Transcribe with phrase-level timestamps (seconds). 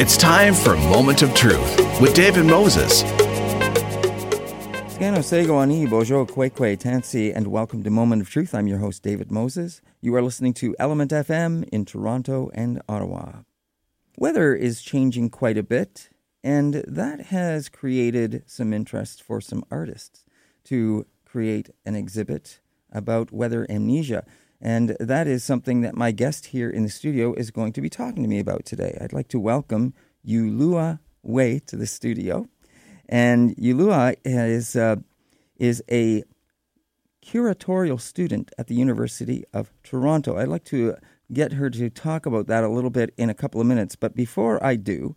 [0.00, 3.02] It's time for Moment of Truth with David Moses.
[5.90, 8.54] Bojo Kwekwe Tansi, and welcome to Moment of Truth.
[8.54, 9.80] I'm your host, David Moses.
[10.00, 13.40] You are listening to Element FM in Toronto and Ottawa.
[14.16, 16.10] Weather is changing quite a bit,
[16.44, 20.24] and that has created some interest for some artists
[20.66, 22.60] to create an exhibit
[22.92, 24.24] about weather amnesia.
[24.60, 27.88] And that is something that my guest here in the studio is going to be
[27.88, 28.98] talking to me about today.
[29.00, 29.94] I'd like to welcome
[30.26, 32.48] Yulua Wei to the studio.
[33.08, 34.96] And Yulua is, uh,
[35.56, 36.24] is a
[37.24, 40.36] curatorial student at the University of Toronto.
[40.36, 40.96] I'd like to
[41.32, 43.96] get her to talk about that a little bit in a couple of minutes.
[43.96, 45.14] But before I do,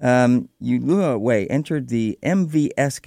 [0.00, 3.00] um, Yulua Wei entered the MVS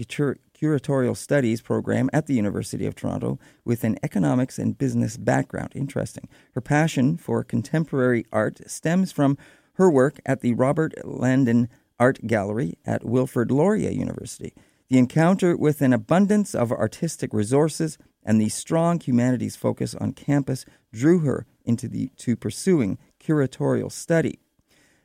[0.59, 5.73] Curatorial Studies program at the University of Toronto with an economics and business background.
[5.75, 6.27] Interesting.
[6.53, 9.37] Her passion for contemporary art stems from
[9.73, 11.67] her work at the Robert Langen
[11.99, 14.53] Art Gallery at Wilfrid Laurier University.
[14.89, 20.65] The encounter with an abundance of artistic resources and the strong humanities focus on campus
[20.93, 24.39] drew her into the to pursuing curatorial study.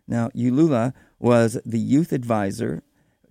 [0.06, 2.82] Now, Yulua was the youth advisor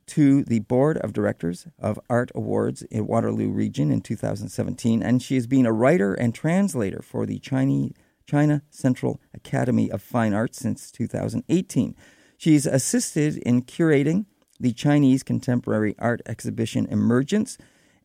[0.09, 5.35] to the board of directors of Art Awards in Waterloo Region in 2017, and she
[5.35, 7.93] has been a writer and translator for the Chinese,
[8.25, 11.95] China Central Academy of Fine Arts since 2018.
[12.37, 14.25] She's assisted in curating
[14.59, 17.57] the Chinese Contemporary Art Exhibition Emergence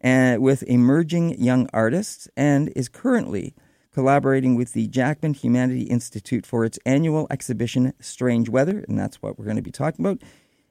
[0.02, 3.54] uh, with emerging young artists and is currently
[3.94, 9.38] collaborating with the Jackman Humanity Institute for its annual exhibition Strange Weather, and that's what
[9.38, 10.20] we're going to be talking about.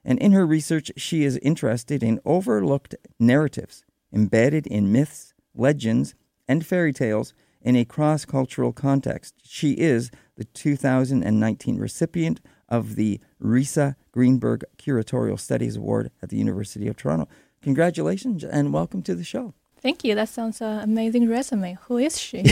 [0.04, 6.14] And in her research, she is interested in overlooked narratives embedded in myths, legends,
[6.46, 9.34] and fairy tales in a cross cultural context.
[9.42, 16.86] She is the 2019 recipient of the Reesa Greenberg Curatorial Studies Award at the University
[16.86, 17.28] of Toronto.
[17.62, 19.54] Congratulations and welcome to the show.
[19.80, 20.14] Thank you.
[20.14, 21.76] That sounds an amazing resume.
[21.88, 22.44] Who is she?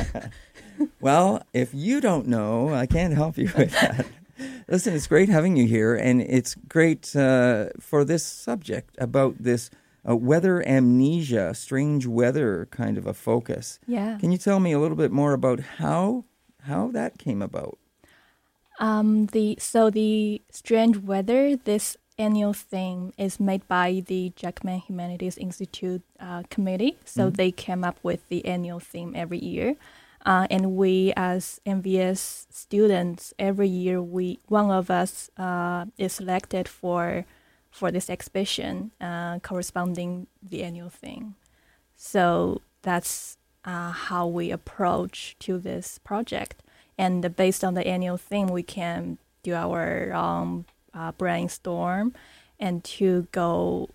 [1.00, 4.06] well, if you don't know, I can't help you with that.
[4.68, 9.70] Listen, it's great having you here, and it's great uh, for this subject about this
[10.08, 13.78] uh, weather amnesia, strange weather kind of a focus.
[13.86, 14.18] Yeah.
[14.18, 16.24] Can you tell me a little bit more about how
[16.62, 17.78] how that came about?
[18.78, 25.36] Um, the so the strange weather this annual theme is made by the Jackman Humanities
[25.36, 26.96] Institute uh, committee.
[27.04, 27.34] So mm-hmm.
[27.34, 29.76] they came up with the annual theme every year.
[30.26, 36.66] Uh, and we, as MVS students, every year we one of us uh, is selected
[36.68, 37.24] for
[37.70, 41.34] for this exhibition uh, corresponding the annual thing.
[41.96, 46.60] So that's uh, how we approach to this project.
[46.98, 52.14] And based on the annual theme, we can do our um, uh, brainstorm
[52.58, 53.90] and to go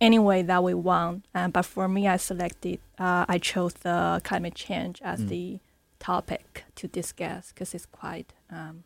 [0.00, 1.24] any way that we want.
[1.34, 5.28] Uh, but for me, I selected, I chose the climate change as mm.
[5.28, 5.60] the
[5.98, 8.84] topic to discuss because it's quite um,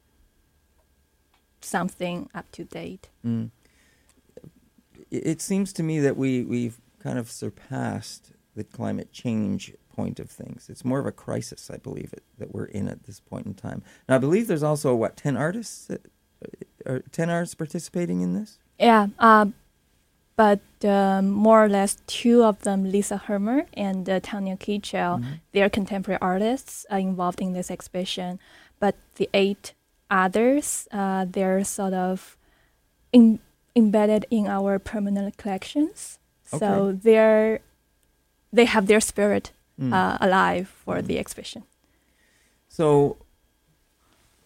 [1.61, 3.09] something up to date.
[3.25, 3.51] Mm.
[5.11, 10.31] It seems to me that we we've kind of surpassed the climate change point of
[10.31, 10.69] things.
[10.71, 13.55] It's more of a crisis, I believe, it, that we're in at this point in
[13.55, 13.83] time.
[14.09, 15.91] Now, I believe there's also what ten artists,
[16.87, 18.59] uh, ten artists participating in this.
[18.79, 19.47] Yeah, uh,
[20.37, 25.33] but um, more or less two of them, Lisa Hirmer and uh, Tania Kitchell, mm-hmm.
[25.53, 28.39] they are contemporary artists uh, involved in this exhibition.
[28.81, 29.75] But the eight
[30.11, 32.37] others, uh, they're sort of
[33.13, 33.41] in,
[33.77, 36.19] embedded in our permanent collections.
[36.53, 36.59] Okay.
[36.59, 37.61] So they're
[38.53, 39.93] they have their spirit mm.
[39.93, 41.07] Uh, alive for mm.
[41.07, 41.65] the exhibition.
[42.69, 43.17] So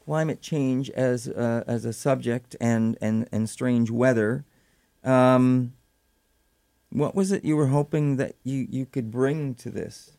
[0.05, 4.45] climate change as uh, as a subject and and and strange weather.
[5.05, 5.73] Um,
[6.97, 10.13] what was it you were hoping that you, you could bring to this?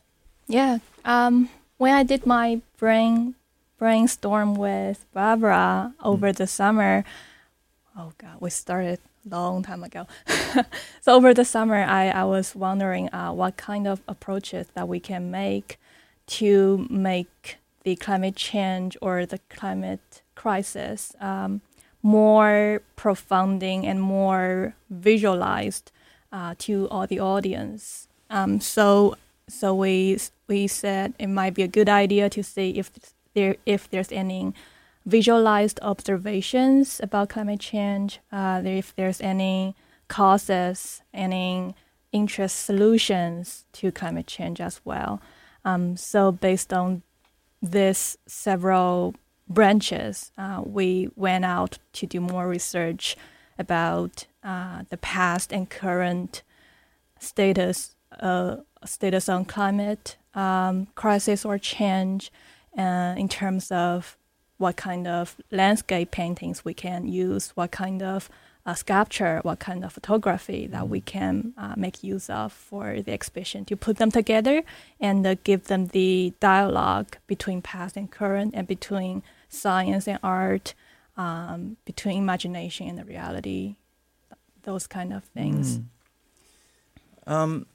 [0.47, 0.77] Yeah.
[1.03, 3.35] Um, when I did my brain
[3.79, 6.35] brainstorm with Barbara over mm.
[6.35, 7.03] the summer,
[7.97, 10.07] oh God, we started a long time ago.
[11.01, 14.99] so over the summer, I, I was wondering uh, what kind of approaches that we
[14.99, 15.79] can make
[16.27, 21.61] to make the climate change or the climate crisis um,
[22.03, 25.91] more profounding and more visualized
[26.31, 28.07] uh, to all the audience.
[28.29, 29.15] Um, so
[29.47, 32.91] so we we said it might be a good idea to see if
[33.33, 34.53] there if there's any
[35.05, 39.73] visualized observations about climate change, uh, if there's any
[40.09, 41.73] causes, any
[42.11, 45.21] interest solutions to climate change as well.
[45.63, 47.03] Um, so based on
[47.61, 49.15] this several
[49.47, 53.15] branches, uh, we went out to do more research
[53.57, 56.41] about uh, the past and current
[57.19, 62.31] status uh, status on climate um, crisis or change,
[62.77, 64.17] uh, in terms of
[64.57, 68.29] what kind of landscape paintings we can use, what kind of
[68.65, 73.11] uh, sculpture, what kind of photography that we can uh, make use of for the
[73.11, 73.65] exhibition.
[73.65, 74.63] To put them together
[74.99, 80.73] and uh, give them the dialogue between past and current and between science and art,
[81.15, 83.75] um, between imagination and the reality,
[84.67, 85.79] those kind of things.
[85.79, 85.85] Mm.
[87.25, 87.65] Um,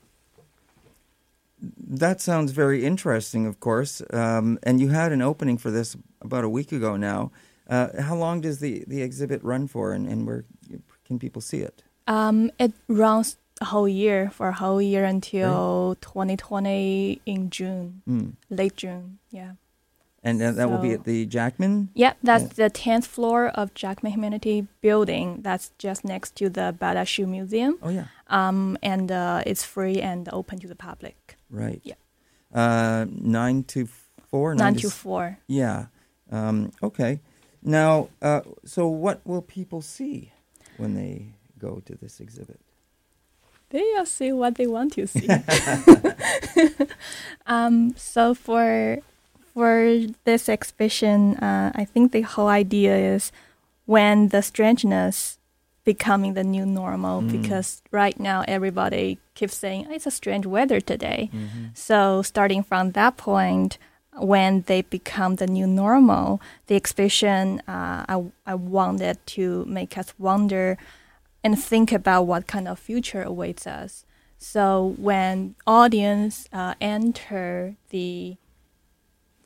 [1.79, 4.03] that sounds very interesting, of course.
[4.13, 7.33] Um, and you had an opening for this about a week ago now.
[7.69, 10.45] Uh, how long does the, the exhibit run for, and, and where
[11.07, 11.83] can people see it?
[12.07, 16.03] Um, it runs a whole year for a whole year until right.
[16.03, 18.35] 2020 in June, mm.
[18.51, 19.19] late June.
[19.31, 19.53] Yeah.
[20.25, 21.91] And that, that so, will be at the Jackman?
[21.95, 25.43] Yep, that's the 10th floor of Jackman Humanity Building.
[25.43, 27.79] That's just next to the Bata Shoe Museum.
[27.83, 28.07] Oh, yeah.
[28.29, 31.37] Um, and uh, it's free and open to the public.
[31.51, 31.81] Right.
[31.83, 31.95] Yeah.
[32.55, 33.89] Uh, 9 to
[34.31, 34.55] 4?
[34.55, 35.39] 9, to 4.
[35.49, 35.87] Yeah.
[36.31, 37.21] Um, okay.
[37.63, 40.33] Now, uh, so what will people see
[40.77, 42.61] when they go to this exhibit?
[43.71, 45.29] They'll see what they want to see.
[47.47, 48.99] um, so for
[49.55, 53.33] for this exhibition, uh, I think the whole idea is
[53.87, 55.39] when the strangeness
[55.85, 57.43] becoming the new normal mm.
[57.43, 61.29] because right now everybody keeps saying oh, it's a strange weather today.
[61.33, 61.65] Mm-hmm.
[61.75, 63.79] So starting from that point,
[64.17, 70.15] when they become the new normal, the exhibition uh, I I wanted to make us
[70.19, 70.79] wonder
[71.43, 74.05] and think about what kind of future awaits us.
[74.39, 78.37] So when audience uh, enter the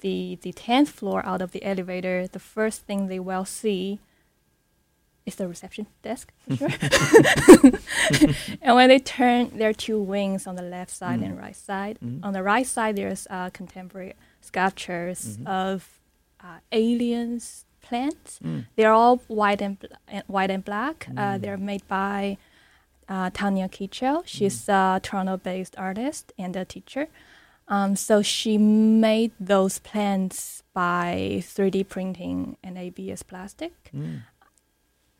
[0.06, 3.99] the the tenth floor out of the elevator, the first thing they will see
[5.29, 6.69] is the reception desk, sure.
[8.62, 11.26] and when they turn, there are two wings on the left side mm.
[11.26, 11.99] and right side.
[11.99, 12.25] Mm.
[12.26, 15.49] On the right side, there's uh, contemporary sculptures mm-hmm.
[15.49, 15.99] of
[16.41, 18.38] uh, aliens plants.
[18.38, 18.67] Mm.
[18.76, 21.09] They're all white and bl- white and black.
[21.11, 21.41] Uh, mm.
[21.41, 22.38] they're made by
[23.09, 24.23] uh, Tania Kitchell.
[24.26, 24.97] She's mm.
[24.97, 27.09] a Toronto-based artist and a teacher.
[27.68, 33.72] Um, so she made those plants by 3D printing and ABS plastic.
[33.94, 34.22] Mm.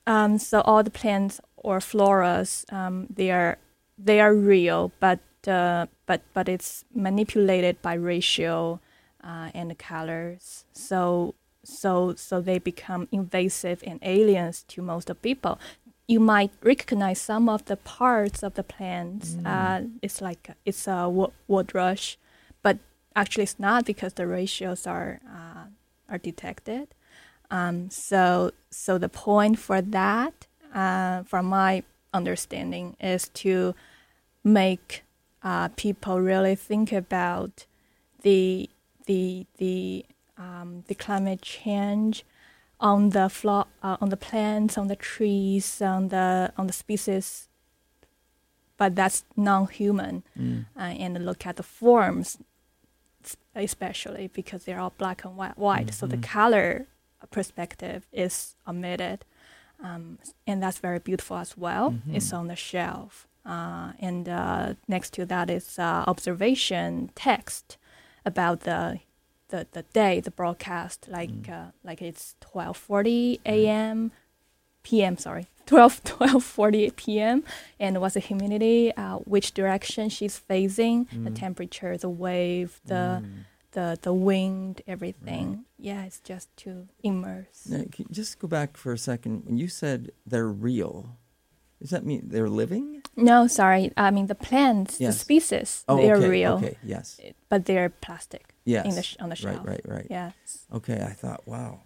[0.06, 3.58] Um, so all the plants or floras, um, they are
[3.98, 8.81] they are real, but uh, but but it's manipulated by ratio
[9.25, 10.64] uh, and the colors.
[10.72, 11.34] So
[11.64, 15.58] so so they become invasive and aliens to most of people.
[16.06, 19.31] You might recognize some of the parts of the plants.
[19.31, 19.46] Mm.
[19.46, 22.25] Uh, it's like it's a wood rush but
[23.17, 25.65] actually it's not because the ratios are uh,
[26.09, 26.89] are detected.
[27.51, 31.83] Um, so so the point for that, uh, from my
[32.13, 33.75] understanding, is to
[34.45, 35.03] make
[35.43, 37.67] uh, people really think about
[38.23, 38.69] the
[39.07, 40.05] the the
[40.39, 42.25] um, the climate change
[42.79, 47.49] on the flo- uh, on the plants, on the trees, on the on the species,
[48.77, 50.67] but that's non-human, mm.
[50.77, 52.39] uh, and look at the forms
[53.55, 55.56] especially because they're all black and white.
[55.58, 55.87] white.
[55.87, 55.99] Mm-hmm.
[55.99, 56.38] So the mm-hmm.
[56.38, 56.87] color
[57.31, 59.25] perspective is omitted,
[59.82, 61.90] um, and that's very beautiful as well.
[61.90, 62.17] Mm-hmm.
[62.17, 67.77] It's on the shelf, uh, and uh, next to that is uh, observation text
[68.24, 69.01] about the
[69.48, 71.48] the, the day, the broadcast, like mm.
[71.48, 74.12] Uh, like it's twelve forty a.m.
[74.82, 75.17] p.m.
[75.17, 77.44] Sorry, 12 12:40 p.m.
[77.79, 81.25] and what's the humidity, uh, which direction she's facing, mm.
[81.25, 83.44] the temperature, the wave, the mm.
[83.73, 85.49] the the wind, everything.
[85.49, 85.58] Right.
[85.79, 87.67] Yeah, it's just to immerse.
[87.69, 89.44] Now, just go back for a second.
[89.44, 91.17] When you said they're real,
[91.81, 93.03] does that mean they're living?
[93.17, 93.93] No, sorry.
[93.96, 95.15] I mean the plants, yes.
[95.15, 96.53] the species, oh, they okay, are real.
[96.55, 97.20] Okay, yes.
[97.49, 98.55] But they're plastic.
[98.65, 98.94] Yes.
[98.94, 99.58] The sh- on the shelf.
[99.65, 100.06] Right, right, right.
[100.11, 100.67] Yes.
[100.73, 101.81] Okay, I thought, wow.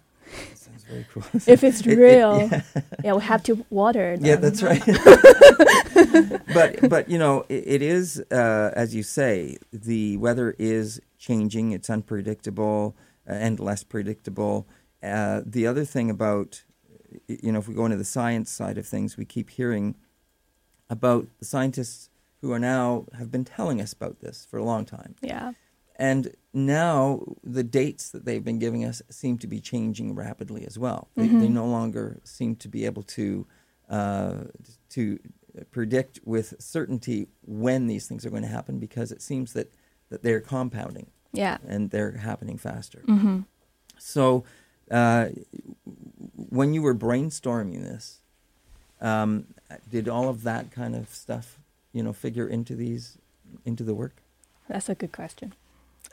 [0.55, 1.23] Sounds very cool.
[1.47, 2.81] if it's real, it, it, yeah.
[3.03, 3.13] yeah.
[3.13, 4.17] we have to water.
[4.17, 4.25] Them.
[4.25, 4.83] Yeah, that's right.
[6.53, 11.71] but but you know, it, it is uh, as you say, the weather is changing.
[11.71, 12.95] It's unpredictable
[13.27, 14.67] uh, and less predictable.
[15.03, 16.63] Uh, the other thing about
[17.27, 19.95] you know, if we go into the science side of things, we keep hearing
[20.89, 22.09] about the scientists
[22.41, 25.15] who are now have been telling us about this for a long time.
[25.21, 25.53] Yeah.
[26.09, 26.99] And now
[27.57, 31.01] the dates that they've been giving us seem to be changing rapidly as well.
[31.15, 31.41] They, mm-hmm.
[31.41, 33.25] they no longer seem to be able to
[33.97, 34.37] uh,
[34.95, 35.01] to
[35.71, 39.67] predict with certainty when these things are going to happen because it seems that,
[40.09, 41.07] that they're compounding.
[41.33, 41.57] Yeah.
[41.67, 43.01] And they're happening faster.
[43.07, 43.39] Mm-hmm.
[43.97, 44.43] So
[44.91, 45.29] Uh,
[46.49, 48.19] when you were brainstorming this,
[48.99, 49.45] um,
[49.89, 51.45] did all of that kind of stuff,
[51.93, 53.17] you know, figure into these
[53.63, 54.15] into the work?
[54.67, 55.53] That's a good question.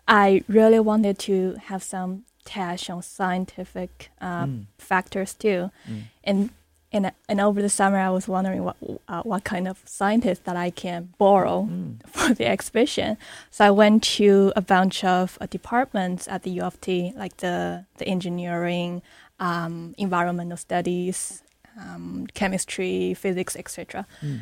[0.08, 4.64] I really wanted to have some touch on scientific uh, Mm.
[4.78, 6.02] factors too, Mm.
[6.24, 6.50] and
[6.90, 8.76] and and over the summer I was wondering what
[9.08, 11.98] uh, what kind of scientist that I can borrow Mm.
[12.06, 13.16] for the exhibition.
[13.50, 17.36] So I went to a bunch of uh, departments at the U of T, like
[17.36, 19.02] the the engineering,
[19.38, 21.42] um, environmental studies,
[21.78, 24.06] um, chemistry, physics, etc.
[24.22, 24.40] Mm.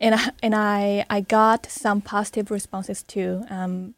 [0.00, 3.42] And I, and I I got some positive responses too.
[3.50, 3.94] Um,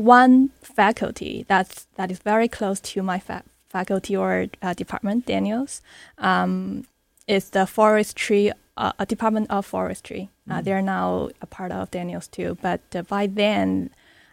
[0.00, 5.82] one faculty that's that is very close to my fa- faculty or uh, department, Daniels,
[6.18, 6.84] um,
[7.26, 10.28] is the forestry uh, a department of forestry.
[10.50, 10.64] Uh, Mm.
[10.64, 13.90] they're now a part of Daniels too, but uh, by then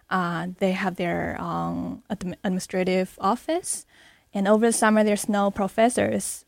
[0.09, 3.85] uh, they have their um, admi- administrative office,
[4.33, 6.45] and over the summer there's no professors.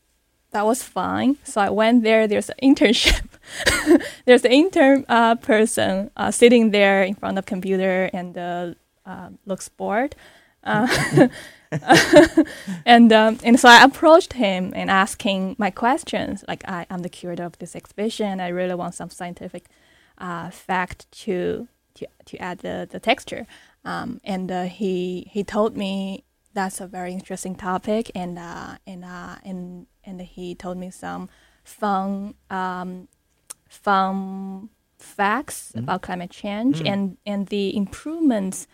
[0.52, 1.36] That was fine.
[1.42, 2.28] So I went there.
[2.28, 3.26] There's an internship.
[4.24, 8.74] there's an intern uh, person uh, sitting there in front of computer and uh,
[9.06, 10.14] uh, looks bored.
[10.64, 10.88] Uh,
[12.84, 16.44] and um, and so I approached him and asking my questions.
[16.48, 18.40] Like I, I'm the curator of this exhibition.
[18.40, 19.66] I really want some scientific
[20.18, 23.46] uh, fact to to to add the, the texture.
[23.84, 29.04] Um, and uh, he he told me that's a very interesting topic, and uh, and
[29.04, 31.28] uh, and and he told me some
[31.64, 33.08] fun um,
[33.68, 35.82] fun facts Mhm.
[35.82, 36.90] about climate change Mm.
[36.92, 38.66] and and the improvements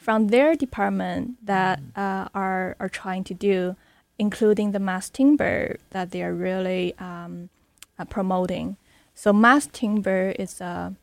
[0.00, 3.76] from their department that uh, are are trying to do,
[4.18, 7.50] including the mass timber that they are really um,
[7.98, 8.76] uh, promoting.
[9.14, 10.94] So mass timber is a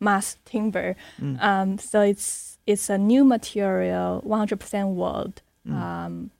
[0.00, 0.96] mass timber.
[1.20, 1.36] Mm.
[1.42, 5.74] Um, so it's it's a new material, 100% wood, Mm.
[5.74, 6.30] um,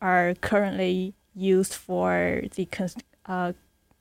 [0.00, 2.68] are currently used for the
[3.26, 3.52] uh,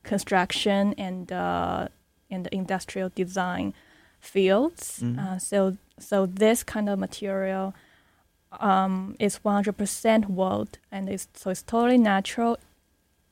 [0.04, 1.88] construction and uh,
[2.30, 3.74] and the industrial design
[4.20, 5.02] fields.
[5.02, 7.74] Uh, so so this kind of material
[8.60, 12.58] um, is 100% wood, and it's so it's totally natural.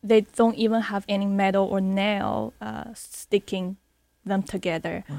[0.03, 3.77] They don't even have any metal or nail uh, sticking
[4.25, 5.15] them together Wow.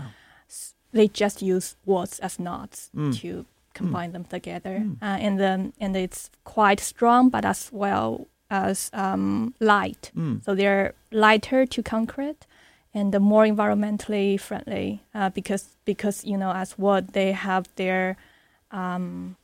[0.92, 3.12] they just use words as knots Mm.
[3.20, 4.96] to combine them together, Mm.
[5.02, 10.10] uh, and then and it's quite strong, but as well as um, light.
[10.16, 10.42] Mm.
[10.44, 12.46] So they're lighter to concrete,
[12.96, 18.16] and the more environmentally friendly uh, because because you know as what they have their
[18.70, 19.36] um,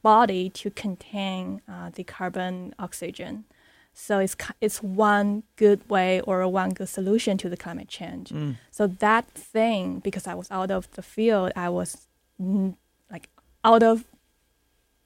[0.00, 3.44] body to contain uh, the carbon oxygen.
[3.92, 8.30] So it's it's one good way or one good solution to the climate change.
[8.30, 8.56] Mm.
[8.70, 12.06] So that thing, because I was out of the field, I was
[12.40, 12.76] mm,
[13.10, 13.28] like
[13.64, 14.04] out of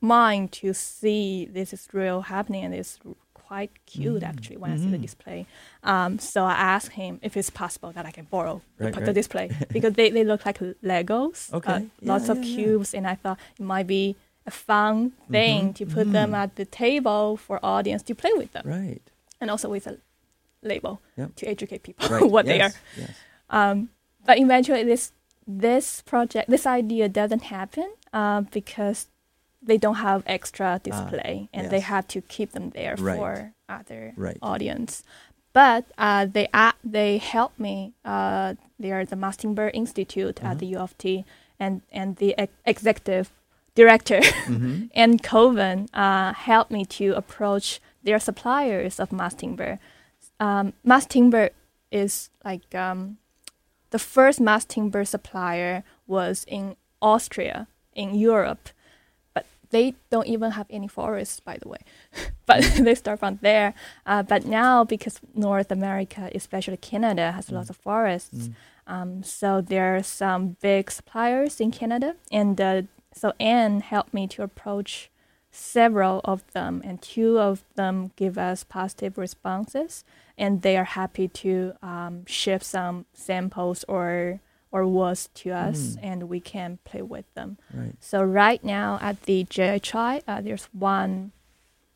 [0.02, 2.98] mind to see this is real happening, and it's
[3.54, 4.30] quite cute Mhm.
[4.32, 5.08] actually when I see the Mhm.
[5.08, 5.40] display.
[5.92, 9.12] Um, so I asked him if it's possible that I can borrow the, Right, the
[9.22, 9.46] display
[9.76, 10.58] because they, they look like
[10.90, 11.78] Legos, uh, Okay.
[12.10, 12.54] lots Yeah, of yeah, yeah.
[12.56, 14.04] cubes, and I thought it might be
[14.46, 14.96] a fun
[15.30, 15.74] thing Mhm.
[15.78, 16.42] to put them Mhm.
[16.42, 19.02] at the table for audience to play with them, Right.
[19.40, 19.94] and also with a
[20.62, 21.28] label Yep.
[21.38, 22.30] to educate people Right.
[22.34, 22.72] what they are.
[22.74, 22.76] yes.
[23.02, 23.14] Yes.
[23.58, 23.76] Um,
[24.26, 25.04] but eventually, this
[25.46, 28.98] this project, this idea doesn't happen uh, because
[29.66, 33.16] they don't have extra display, and they have to keep them there Right.
[33.18, 34.38] for other Right.
[34.42, 35.02] audience.
[35.52, 37.92] But uh, they uh, they help me.
[38.04, 41.24] Uh, they are the Mass Timber Institute at the U of T,
[41.58, 43.30] and and the ex- executive
[43.74, 44.90] director Mhm.
[44.94, 49.78] Anne Koven uh, helped me to approach their suppliers of mass timber.
[50.38, 51.50] Um, mass timber
[51.90, 53.18] is like um,
[53.90, 58.68] the first mass timber supplier was in Austria, in Europe,
[59.74, 61.82] they don't even have any forests, by the way.
[62.46, 63.70] but they start from there.
[64.06, 68.54] Uh, but now, because North America, especially Canada, has lots of forests, Mm.
[68.94, 72.82] um, so there are some big suppliers in Canada, and uh,
[73.20, 75.10] so Anne helped me to approach
[75.50, 80.04] several of them, and two of them give us positive responses,
[80.36, 84.40] and they are happy to um, ship some samples or
[84.74, 85.98] or woods to us, Mm.
[86.10, 87.50] and we can play with them.
[87.72, 87.94] Right.
[88.00, 91.30] So right now at the JHI, uh, there's one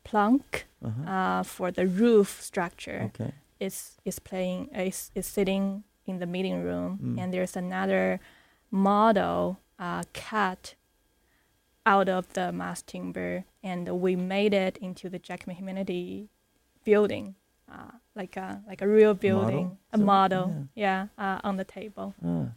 [0.07, 1.03] plank Uh-huh.
[1.15, 3.31] uh, for the roof structure okay.
[3.59, 7.19] is is playing It's is sitting in the meeting room Mm.
[7.19, 8.19] and there's another
[8.71, 10.75] model uh, cut
[11.85, 16.29] out of the mass timber and we made it into the Jackman Humanity
[16.85, 17.35] building
[17.71, 20.45] uh, like a like a real building a So- model
[20.75, 22.47] yeah, uh, on the table Ah.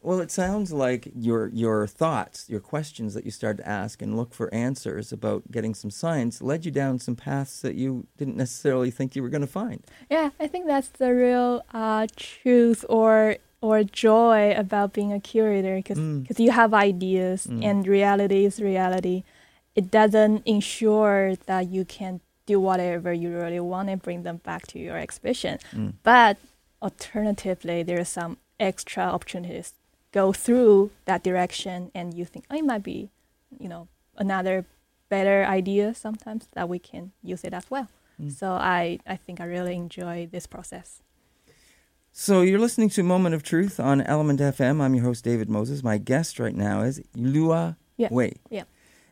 [0.00, 4.16] Well, it sounds like your your thoughts, your questions that you started to ask and
[4.16, 8.36] look for answers about getting some science led you down some paths that you didn't
[8.36, 9.84] necessarily think you were going to find.
[10.08, 15.76] Yeah, I think that's the real uh, truth or or joy about being a curator
[15.76, 16.38] because Mm.
[16.38, 17.64] you have ideas Mm.
[17.64, 19.24] and reality is reality.
[19.74, 24.66] It doesn't ensure that you can do whatever you really want and bring them back
[24.68, 25.58] to your exhibition.
[25.74, 25.94] Mm.
[26.04, 26.36] But
[26.80, 29.74] alternatively, there are some extra opportunities
[30.12, 33.10] go through that direction, and you think, oh, it might be,
[33.58, 34.66] you know, another
[35.08, 37.88] better idea sometimes that we can use it as well.
[38.20, 38.32] Mm.
[38.32, 41.02] So I, I think I really enjoy this process.
[42.12, 44.80] So you're listening to Moment of Truth on Element FM.
[44.80, 45.82] I'm your host David Moses.
[45.84, 48.08] My guest right now is Lua Yeah.
[48.10, 48.34] Wei.
[48.50, 48.64] Yeah.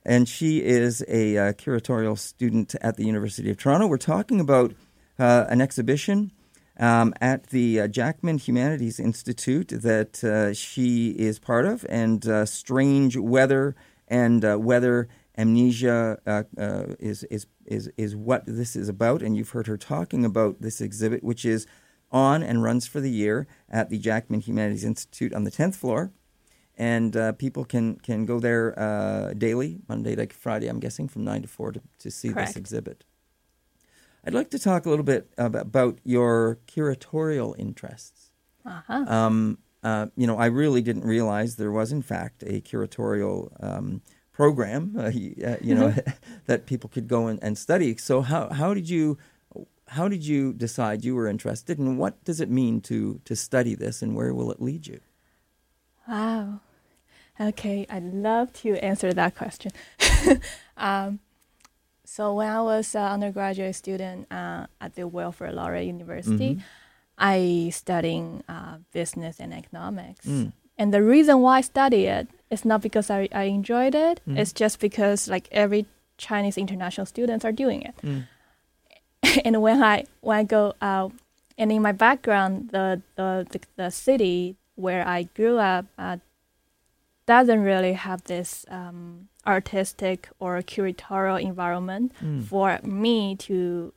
[0.04, 3.86] And she is a uh, curatorial student at the University of Toronto.
[3.86, 4.72] We're talking about
[5.18, 6.32] uh, an exhibition
[6.78, 12.46] um, at the uh, Jackman Humanities Institute that uh, she is part of, and uh,
[12.46, 13.74] strange weather
[14.08, 19.22] and uh, weather amnesia uh, uh, is, is is is what this is about.
[19.22, 21.66] And you've heard her talking about this exhibit, which is
[22.12, 26.12] on and runs for the year at the Jackman Humanities Institute on the tenth floor
[26.76, 30.68] and uh, people can can go there uh, daily, Monday to Friday.
[30.68, 32.48] I'm guessing from nine to four to, to see Correct.
[32.48, 33.04] this exhibit.
[34.26, 38.32] I'd like to talk a little bit about, your curatorial interests.
[38.64, 39.04] Uh-huh.
[39.06, 44.02] Um, uh, you know, I really didn't realize there was, in fact, a curatorial um,
[44.32, 44.96] program.
[44.98, 45.94] Uh, uh, you know,
[46.46, 47.96] that people could go and, and study.
[47.96, 49.16] So, how how did you
[49.88, 53.76] how did you decide you were interested, and what does it mean to to study
[53.76, 54.98] this, and where will it lead you?
[56.08, 56.60] Wow.
[57.38, 59.70] Okay, I'd love to answer that question.
[60.76, 61.20] um,
[62.16, 66.62] so when I was an undergraduate student uh, at the Wilfrid Laurier University, Mhm.
[67.18, 70.24] I studying uh, business and economics.
[70.26, 70.52] Mm.
[70.78, 74.20] And the reason why I study it is not because I, I enjoyed it.
[74.28, 74.38] Mm.
[74.38, 75.84] It's just because like every
[76.16, 77.96] Chinese international students are doing it.
[78.02, 78.22] Mm.
[79.44, 81.12] and when I when I go out,
[81.58, 86.16] and in my background, the the the, the city where I grew up uh,
[87.26, 92.42] doesn't really have this um, artistic or curatorial environment Mm.
[92.44, 93.92] for me to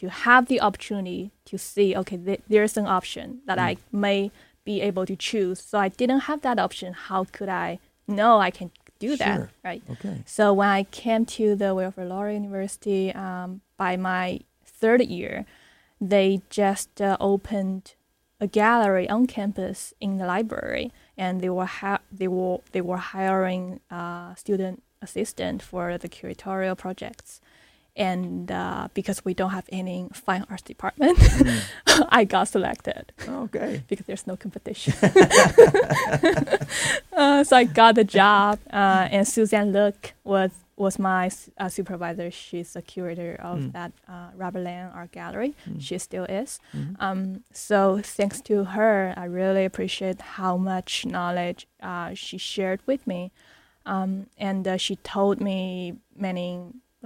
[0.00, 1.94] to have the opportunity to see.
[1.94, 4.30] Okay, th- there's an option that I may
[4.64, 5.60] be able to choose.
[5.60, 6.94] So I didn't have that option.
[6.94, 9.36] How could I know I can do that?
[9.36, 9.50] Sure.
[9.62, 9.82] Right.
[9.90, 10.22] Okay.
[10.24, 15.44] So when I came to the Wilfrid Laurier University, um, by my third year,
[16.00, 17.94] they just uh, opened
[18.40, 22.96] a gallery on campus in the library, and they were ha- they were they were
[22.96, 27.40] hiring uh, student assistant for the curatorial projects.
[27.94, 31.18] And uh, because we don't have any fine arts department,
[32.08, 33.82] I got selected Okay.
[33.86, 34.94] because there's no competition.
[37.12, 40.50] uh, so I got the job, uh, and Suzanne Luke was
[40.84, 41.24] was my
[41.62, 42.28] uh, supervisor.
[42.30, 43.72] She's the curator of Mm.
[43.76, 45.52] that uh, Robert Langen Art Gallery.
[45.68, 45.80] Mm.
[45.86, 46.50] She still is.
[46.72, 46.94] Mhm.
[47.06, 47.20] Um,
[47.68, 47.78] so
[48.18, 53.20] thanks to her, I really appreciate how much knowledge uh, she shared with me,
[53.92, 55.58] um, and uh, she told me
[56.28, 56.50] many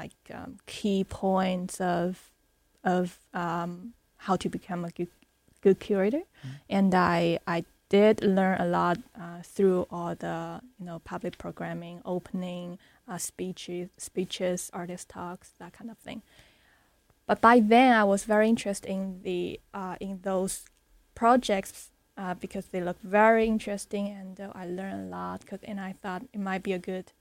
[0.03, 2.09] like um, key points of
[2.85, 3.71] of um,
[4.27, 5.09] how to become a good
[5.65, 6.23] good curator,
[6.77, 11.97] and I I did learn a lot uh, through all the you know public programming,
[12.05, 16.23] opening uh, speeches, speeches, artist talks, that kind of thing.
[17.27, 20.65] But by then, I was very interested in the uh, in those
[21.15, 25.45] projects uh, because they look very interesting, and uh, I learned a lot.
[25.47, 27.13] Cause, and I thought it might be a good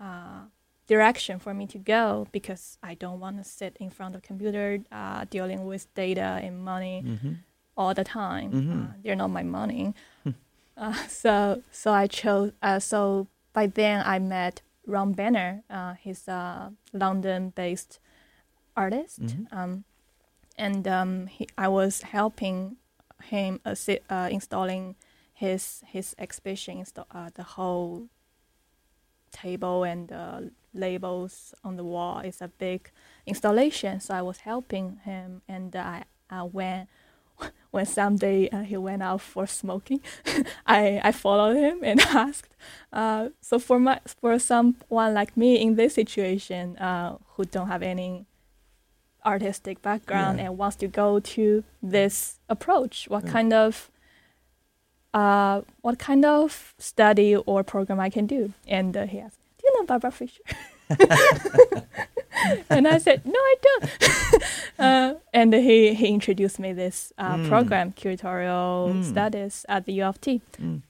[0.00, 0.44] uh,
[0.86, 4.26] direction for me to go because I don't want to sit in front of a
[4.26, 7.32] computer uh, dealing with data and money Mm-hmm.
[7.76, 8.50] all the time.
[8.52, 8.72] Mhm.
[8.90, 9.94] Uh, they're not my money.
[10.76, 12.52] uh, so so I chose.
[12.62, 15.62] Uh, so by then I met Ron Benner.
[15.70, 17.98] Uh, he's a London-based
[18.76, 19.46] artist, Mhm.
[19.52, 19.84] um,
[20.56, 22.76] and um, he, I was helping
[23.24, 24.96] him assi- uh, installing
[25.34, 28.08] his his exhibition, uh, the whole
[29.30, 30.40] table and uh,
[30.74, 32.18] labels on the wall.
[32.20, 32.90] It's a big
[33.26, 36.88] installation, so I was helping him, and I uh, when
[37.70, 40.00] when someday uh, he went out for smoking,
[40.66, 42.54] I I followed him and asked.
[42.92, 47.82] Uh, so for my for someone like me in this situation, uh, who don't have
[47.82, 48.26] any
[49.24, 50.46] artistic background Yeah.
[50.46, 53.32] and wants to go to this approach, what Yeah.
[53.32, 53.90] kind of
[55.12, 58.52] uh, what kind of study or program I can do?
[58.68, 60.42] And uh, he asked, "Do you know Barbara Fischer?"
[62.68, 64.42] and I said, "No, I don't."
[64.78, 67.48] uh, and he he introduced me this uh, Mm.
[67.48, 69.04] program, curatorial Mm.
[69.04, 70.40] studies at the U of T.
[70.58, 70.82] Mm.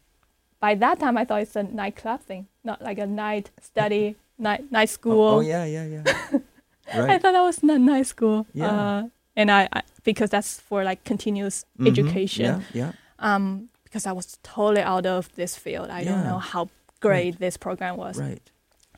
[0.60, 4.70] by that time, I thought it's a nightclub thing, not like a night study, night
[4.70, 5.28] night school.
[5.28, 6.04] Oh, oh yeah, yeah, yeah.
[6.92, 8.46] I thought that was not night school.
[8.52, 8.66] Yeah.
[8.70, 9.02] Uh,
[9.36, 11.88] and I, I because that's for like continuous Mhm.
[11.88, 12.44] education.
[12.44, 12.92] Yeah, yeah.
[13.18, 15.90] Um, because I was totally out of this field.
[15.90, 16.68] I don't know how
[17.00, 18.18] great this program was.
[18.18, 18.40] Right.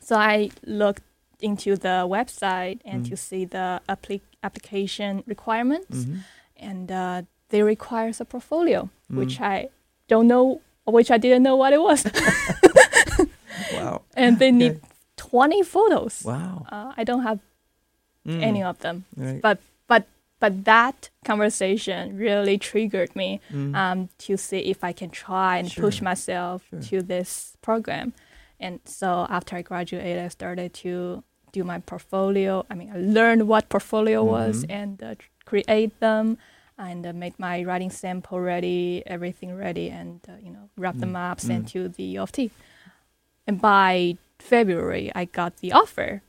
[0.03, 1.03] So I looked
[1.41, 3.09] into the website and Mm.
[3.09, 6.17] to see the appli- application requirements, hmm
[6.57, 9.45] and uh, they requires a portfolio, which Mm.
[9.55, 9.69] I
[10.07, 12.05] don't know, which I didn't know what it was,
[13.73, 14.01] Wow.
[14.15, 14.87] and they need Okay.
[15.17, 16.23] 20 photos.
[16.25, 16.65] Wow.
[16.71, 17.39] Uh, I don't have
[18.25, 18.41] Mm.
[18.41, 19.41] any of them, Right.
[19.41, 20.03] but but
[20.39, 23.75] but that conversation really triggered me Mm.
[23.75, 26.81] um, to see if I can try and push myself Sure.
[26.89, 28.13] to this program.
[28.63, 32.65] And so after I graduated, I started to do my portfolio.
[32.71, 34.69] I mean, I learned what portfolio was Mhm.
[34.79, 36.37] and uh, create them
[36.77, 41.13] and uh, made my writing sample ready, everything ready, and uh, you know wrap them
[41.13, 41.31] Mm.
[41.31, 41.71] up, sent Mm.
[41.73, 42.49] to the U of T.
[43.47, 46.21] And by February, I got the offer.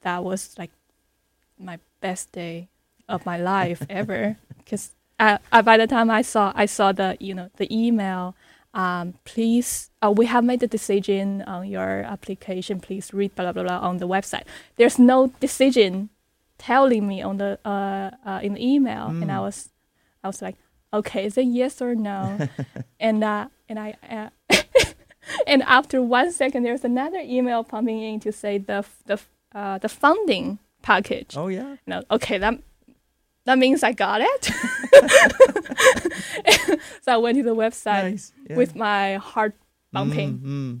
[0.00, 0.72] That was like
[1.58, 2.68] my best day
[3.08, 7.16] of my life ever because uh, uh, by the time I saw I saw the
[7.20, 8.34] you know the email,
[8.76, 12.78] um, please uh, we have made the decision on your application.
[12.80, 14.44] Please read blah blah blah on the website.
[14.76, 16.10] There's no decision
[16.58, 19.42] telling me on the uh, uh, in the email, and I Mm.
[19.48, 19.58] was
[20.22, 20.56] I was like,
[20.92, 22.38] okay, is it yes or no?
[23.00, 23.94] and uh, and I.
[24.08, 24.28] Uh,
[25.48, 29.18] And after one second, there's another email pumping in to say the the
[29.54, 31.34] uh, the funding package.
[31.36, 31.76] Oh yeah.
[31.84, 32.54] No, okay, that
[33.46, 34.44] that means I got it.
[37.02, 38.32] so I went to the website Nice.
[38.48, 38.56] Yeah.
[38.56, 39.54] with my heart
[39.92, 40.38] bumping.
[40.38, 40.80] Mm, mm.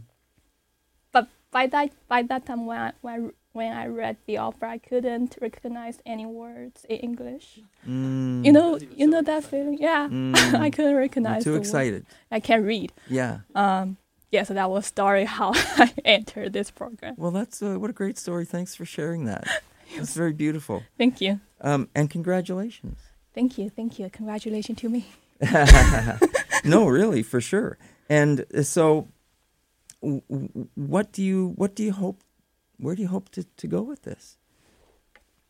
[1.12, 4.66] But by that by that time when I, when I, when I read the offer,
[4.66, 7.60] I couldn't recognize any words in English.
[7.88, 8.44] Mm.
[8.44, 9.78] You know, you know that feeling.
[9.80, 10.34] Yeah, Mm.
[10.60, 11.44] I couldn't You're recognize.
[11.44, 11.66] too the word.
[11.66, 12.06] excited.
[12.30, 12.92] I can't read.
[13.08, 13.38] Yeah.
[13.54, 13.96] Um,
[14.30, 17.14] yeah, so that was story how I entered this program.
[17.16, 18.44] Well, that's uh, what a great story.
[18.44, 19.46] Thanks for sharing that.
[19.94, 20.82] It's very beautiful.
[20.98, 22.98] Thank you, Um, and congratulations.
[23.34, 24.10] thank you, thank you.
[24.10, 25.06] Congratulations to me.
[26.64, 27.78] no, really, for sure.
[28.08, 29.08] And uh, so,
[30.74, 32.22] what do you what do you hope?
[32.78, 34.36] Where do you hope to, to go with this?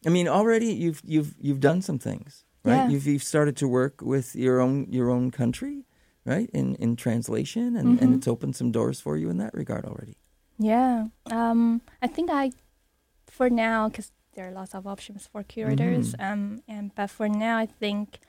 [0.06, 2.76] I mean, already you've you've you've done some things, right?
[2.76, 2.88] Yeah.
[2.88, 5.84] You've you've started to work with your own your own country,
[6.24, 6.48] right?
[6.52, 8.16] In in translation, and, and Mhm.
[8.16, 10.16] it's opened some doors for you in that regard already.
[10.58, 11.08] Yeah.
[11.30, 12.52] Um, I think I,
[13.26, 16.14] for now, because there are lots of options for curators.
[16.14, 16.32] Mhm.
[16.32, 18.20] Um, and but for now, I think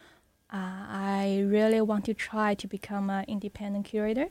[0.50, 4.30] uh, I really want to try to become an independent curator,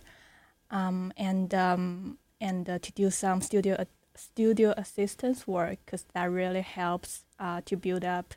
[0.71, 3.77] um, and um, and uh, to do some studio
[4.15, 8.35] studio assistance work because that really helps uh, to build up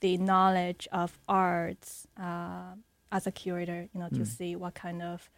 [0.00, 2.72] the knowledge of arts uh,
[3.12, 3.88] as a curator.
[3.92, 4.26] You know, to Mm.
[4.26, 5.28] see what kind of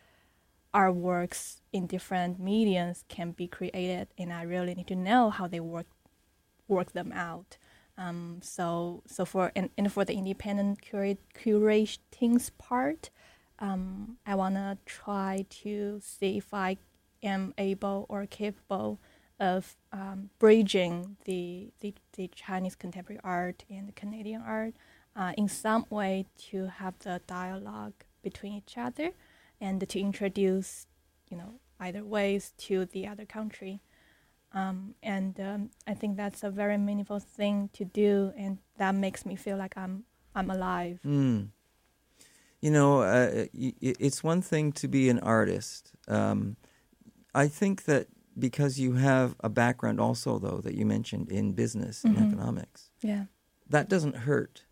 [0.72, 5.60] artworks in different mediums can be created, and I really need to know how they
[5.60, 5.86] work
[6.72, 7.56] work them out.
[7.98, 13.10] Um, so so for and, and for the independent curate curatings part,
[13.58, 16.78] um, I wanna try to see if I
[17.22, 18.98] am able or capable
[19.38, 24.74] of um, bridging the, the the Chinese contemporary art and the Canadian art
[25.16, 29.10] uh, in some way to have the dialogue between each other
[29.60, 30.86] and to introduce,
[31.28, 33.80] you know, either ways to the other country.
[34.54, 39.24] Um, and um, I think that's a very meaningful thing to do, and that makes
[39.24, 41.00] me feel like I'm I'm alive.
[41.04, 41.48] Mm.
[42.60, 45.92] You know, uh, y- it's one thing to be an artist.
[46.06, 46.56] Um,
[47.34, 48.06] I think that
[48.38, 52.26] because you have a background also, though, that you mentioned in business and Mhm.
[52.28, 53.26] economics, Yeah.
[53.68, 54.64] that doesn't hurt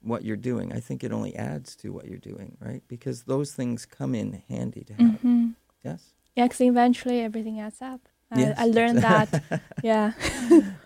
[0.00, 0.72] what you're doing.
[0.72, 2.82] I think it only adds to what you're doing, right?
[2.88, 5.20] Because those things come in handy to have.
[5.20, 5.50] hmm
[5.84, 6.12] Yes.
[6.36, 8.08] Yeah, because eventually everything adds up.
[8.30, 8.54] I, Yes.
[8.58, 9.42] I learned that.
[9.82, 10.12] yeah.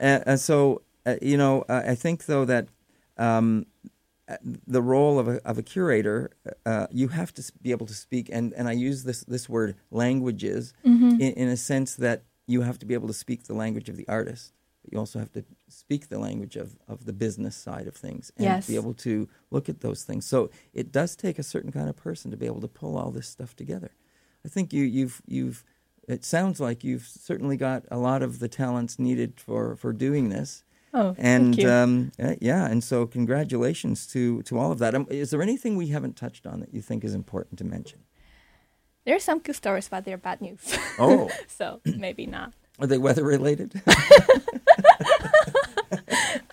[0.00, 2.68] and, uh, so, uh, you know, uh, I think though that
[3.18, 3.66] um,
[4.28, 6.31] uh, the role of a, of a curator,
[6.64, 9.76] uh, you have to be able to speak, and, and I use this this word
[9.90, 13.55] languages hmm in, in a sense that you have to be able to speak the
[13.55, 14.52] language of the artist,
[14.83, 18.33] but you also have to speak the language of, of the business side of things
[18.37, 18.66] and Yes.
[18.66, 20.24] be able to look at those things.
[20.26, 23.11] So it does take a certain kind of person to be able to pull all
[23.11, 23.90] this stuff together.
[24.44, 25.64] I think you, you've you've
[26.09, 30.29] it sounds like you've certainly got a lot of the talents needed for, for doing
[30.31, 30.65] this.
[30.95, 31.71] Oh, And thank you.
[31.71, 34.95] um, uh, yeah, and so congratulations to, to all of that.
[34.95, 38.01] Um, is there anything we haven't touched on that you think is important to mention?
[39.07, 40.77] There are some good stories, but they're bad news.
[40.99, 42.53] Oh, so maybe not.
[42.79, 43.81] are they weather related?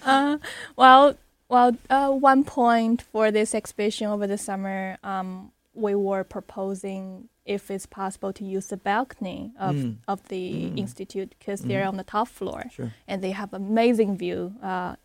[0.05, 0.37] Uh,
[0.75, 1.15] well,
[1.49, 7.71] well, uh, one point for this exhibition over the summer, um, we were proposing if
[7.71, 9.97] it's possible to use the balcony of, Mm.
[10.07, 10.77] of the Mm.
[10.77, 12.93] institute because they're on the top floor Sure.
[13.07, 14.95] and they have amazing view uh,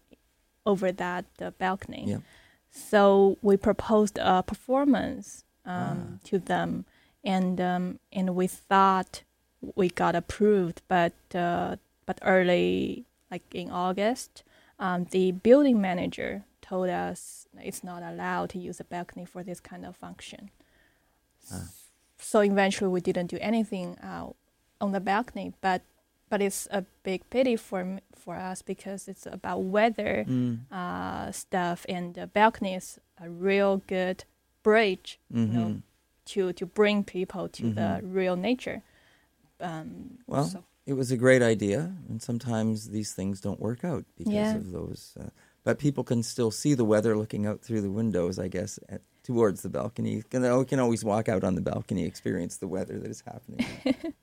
[0.66, 2.04] over that uh, balcony.
[2.06, 2.18] Yeah.
[2.70, 6.18] So we proposed a performance um, Ah.
[6.24, 6.84] to them,
[7.24, 9.22] and um, and we thought
[9.74, 14.42] we got approved, but uh, but early like in August,
[14.78, 19.60] um, the building manager told us it's not allowed to use a balcony for this
[19.60, 20.50] kind of function.
[21.52, 21.68] Ah.
[22.18, 24.30] So eventually, we didn't do anything uh,
[24.80, 25.82] on the balcony, but
[26.30, 30.60] but it's a big pity for for us because it's about weather Mm.
[30.72, 34.24] uh, stuff, and the balcony is a real good
[34.62, 35.82] bridge hmm know,
[36.24, 38.14] to to bring people to the Mhm.
[38.14, 38.82] real nature.
[39.60, 44.04] Um, Well, so- It was a great idea, and sometimes these things don't work out
[44.18, 44.56] because Yeah.
[44.56, 45.16] of those.
[45.18, 45.30] Uh,
[45.62, 49.00] but people can still see the weather looking out through the windows, I guess, at,
[49.22, 50.22] towards the balcony.
[50.30, 53.64] Can, you can always walk out on the balcony, experience the weather that is happening.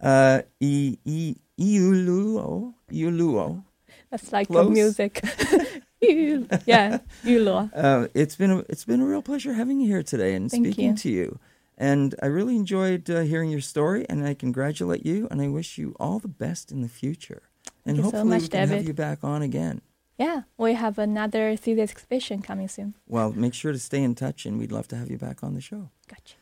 [0.00, 3.64] uh, I- I- Iuluo, Iuluo.
[4.10, 4.66] that's like Close.
[4.66, 5.22] the music.
[6.66, 7.70] Yeah, yulo.
[7.74, 10.66] Uh, it's been a, it's been a real pleasure having you here today and Thank
[10.66, 10.96] speaking you.
[10.96, 11.38] to you.
[11.77, 15.77] And I really enjoyed uh, hearing your story, and I congratulate you, and I wish
[15.77, 17.43] you all the best in the future.
[17.85, 18.87] and Thank you so hopefully much, we can have David.
[18.87, 19.81] you back on again.
[20.17, 22.95] Yeah, we have another theater exhibition coming soon.
[23.07, 25.53] Well, make sure to stay in touch, and we'd love to have you back on
[25.53, 25.89] the show.
[26.09, 26.35] Gotcha.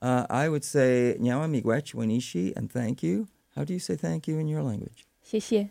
[0.00, 3.28] Uh, I would say Nyawa Miigwech Wenishi, and thank you.
[3.54, 5.04] How do you say thank you in your language?
[5.22, 5.68] 谢谢，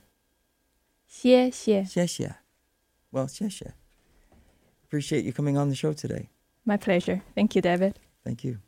[1.08, 1.84] 谢谢.
[1.84, 2.36] Xie
[3.12, 3.74] Well, xie
[4.86, 6.30] Appreciate you coming on the show today.
[6.64, 7.24] My pleasure.
[7.34, 7.98] Thank you, David.
[8.24, 8.60] Thank you.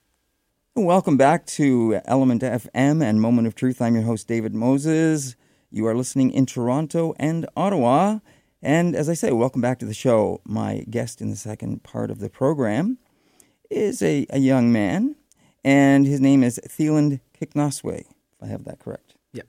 [0.79, 3.83] Welcome back to Element FM and Moment of Truth.
[3.83, 5.35] I'm your host, David Moses.
[5.73, 8.21] You are listening in Toronto and Ottawa.
[8.63, 10.41] And as I say, welcome back to the show.
[10.45, 12.99] My guest in the second part of the program
[13.69, 15.17] is a, a young man,
[15.65, 19.17] and his name is Theland Kicknosway, if I have that correct.
[19.33, 19.49] Yep.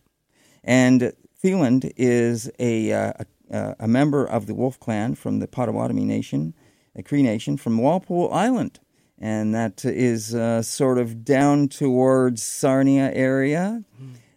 [0.63, 3.13] And Theland is a, uh,
[3.51, 6.55] a, a member of the Wolf Clan from the Potawatomi Nation,
[6.95, 8.79] a Cree Nation from Walpole Island
[9.19, 13.83] and that is uh, sort of down towards Sarnia area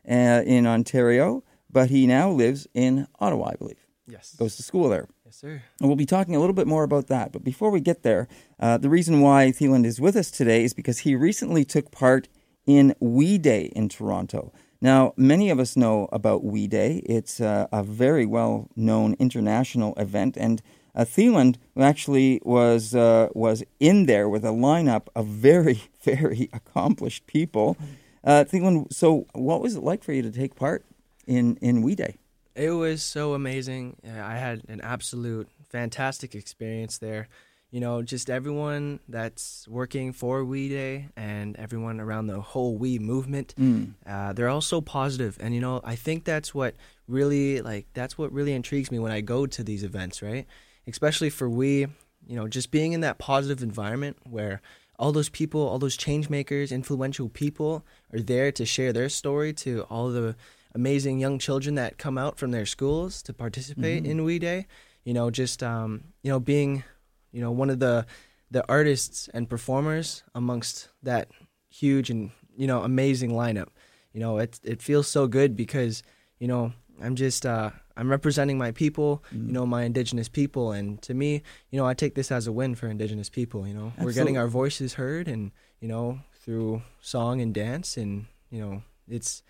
[0.09, 1.45] uh, in Ontario.
[1.71, 3.87] But he now lives in Ottawa, I believe.
[4.07, 4.35] Yes.
[4.39, 5.09] Goes to school there.
[5.25, 5.63] Yes, sir.
[5.81, 7.33] And we'll be talking a little bit more about that.
[7.33, 8.29] But before we get there,
[8.61, 12.29] uh, the reason why Theland is with us today is because he recently took part
[12.67, 14.53] in We Day in Toronto.
[14.83, 17.03] Now, many of us know about We Day.
[17.07, 20.37] It's uh, a very well known international event.
[20.37, 20.61] And
[20.95, 27.27] uh, Theland actually was, uh, was in there with a lineup of very, very accomplished
[27.27, 27.77] people.
[28.25, 30.85] Uh, Theland, so what was it like for you to take part
[31.27, 32.17] in, in We Day?
[32.55, 33.97] It was so amazing.
[34.05, 37.29] I had an absolute fantastic experience there.
[37.71, 42.99] You know, just everyone that's working for We Day and everyone around the whole We
[42.99, 43.95] movement, Mm.
[44.07, 45.39] uh, they're all so positive.
[45.41, 46.75] And, you know, I think that's what
[47.09, 50.47] really, like, that's what really intrigues me when I go to these events, right?
[50.87, 51.87] Especially for We,
[52.27, 54.61] you know, just being in that positive environment where
[54.99, 59.53] all those people, all those change makers, influential people are there to share their story
[59.55, 60.37] to all the
[60.75, 64.07] amazing young children that come out from their schools to participate Mhm.
[64.07, 64.67] in We Day.
[65.05, 66.85] You know, just um, you know, being,
[67.33, 68.07] you know, one of the
[68.51, 71.29] the artists and performers amongst that
[71.71, 73.69] huge and you know amazing lineup.
[74.13, 76.03] You know, it it feels so good because
[76.39, 79.47] you know I'm just uh, I'm representing my people, Mm.
[79.47, 82.53] you know, my indigenous people, and to me, you know, I take this as a
[82.53, 83.67] win for indigenous people.
[83.67, 85.51] You know, we're getting our voices heard, and
[85.81, 89.43] you know, through song and dance, and you know, it's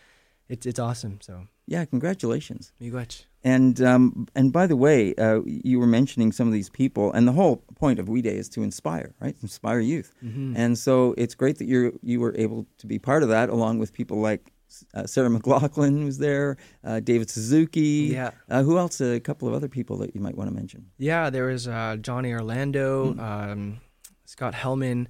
[0.49, 1.19] it's it's awesome.
[1.23, 2.73] So, Yeah, congratulations.
[2.81, 3.25] miigwech.
[3.45, 7.27] And um, and by the way, uh, you were mentioning some of these people, and
[7.27, 9.35] the whole point of We Day is to inspire, right?
[9.43, 10.15] Inspire youth.
[10.23, 10.55] Mm-hmm.
[10.57, 13.79] And so it's great that you're you were able to be part of that, along
[13.81, 14.52] with people like
[14.95, 18.11] uh, Sarah McLachlan was there, uh, David Suzuki.
[18.13, 18.31] Yeah.
[18.49, 19.01] Uh, who else?
[19.01, 20.87] A couple of other people that you might want to mention.
[20.99, 23.21] Yeah, there was uh, Johnny Orlando, Mm.
[23.21, 23.81] um,
[24.25, 25.09] Scott Helman,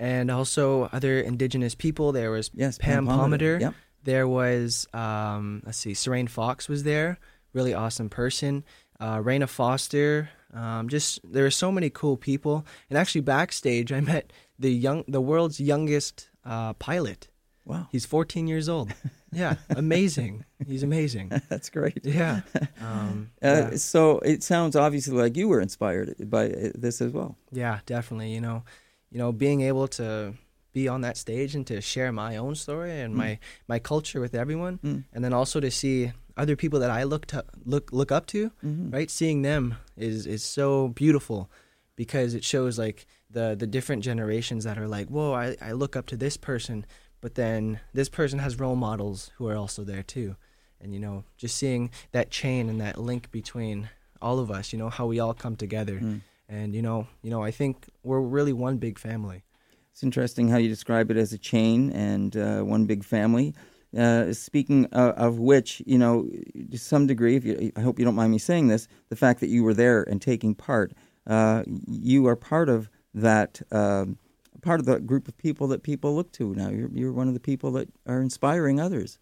[0.00, 2.12] and also other indigenous people.
[2.12, 3.60] There was Yes, Pam Palmater.
[3.60, 3.74] Yep.
[4.02, 7.18] There was um, let's see, Sarain Fox was there,
[7.52, 8.64] really awesome person.
[9.00, 10.28] Uh, Raina Foster.
[10.52, 15.02] Um, just there were so many cool people, and actually backstage I met the young,
[15.08, 17.28] the world's youngest uh, pilot.
[17.66, 18.92] Wow, He's 14 years old.
[19.36, 20.44] Yeah, amazing.
[20.64, 21.30] He's amazing.
[21.48, 21.98] that's great.
[22.04, 22.42] Yeah.
[22.80, 23.76] Um, Uh, yeah.
[23.76, 27.36] So it sounds obviously like you were inspired by uh, this as well.
[27.50, 28.32] Yeah, definitely.
[28.32, 28.62] You know,
[29.10, 30.34] you know, being able to
[30.72, 33.18] be on that stage and to share my own story and Mm.
[33.18, 35.04] my my culture with everyone, Mm.
[35.12, 38.50] and then also to see other people that I look to look look up to,
[38.62, 38.92] Mhm.
[38.92, 39.10] right?
[39.10, 41.48] Seeing them is is so beautiful,
[41.96, 45.96] because it shows like the the different generations that are like, whoa, I, I look
[45.96, 46.86] up to this person,
[47.24, 50.36] but then this person has role models who are also there too,
[50.78, 53.88] and you know, just seeing that chain and that link between
[54.20, 56.20] all of us, you know, how we all come together, Mm.
[56.50, 59.42] and you know, you know, I think we're really one big family.
[59.90, 63.54] It's interesting how you describe it as a chain and uh, one big family.
[63.96, 66.28] Uh, speaking of, of which, you know,
[66.72, 69.40] to some degree, if you, I hope you don't mind me saying this, the fact
[69.40, 70.92] that you were there and taking part,
[71.26, 74.18] uh, you are part of that, um
[74.64, 76.70] part of the group of people that people look to now.
[76.70, 79.18] You're, you're one of the people that are inspiring others.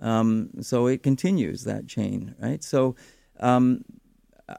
[0.00, 2.64] Um, so it continues that chain, right?
[2.64, 2.96] So
[3.40, 3.84] um,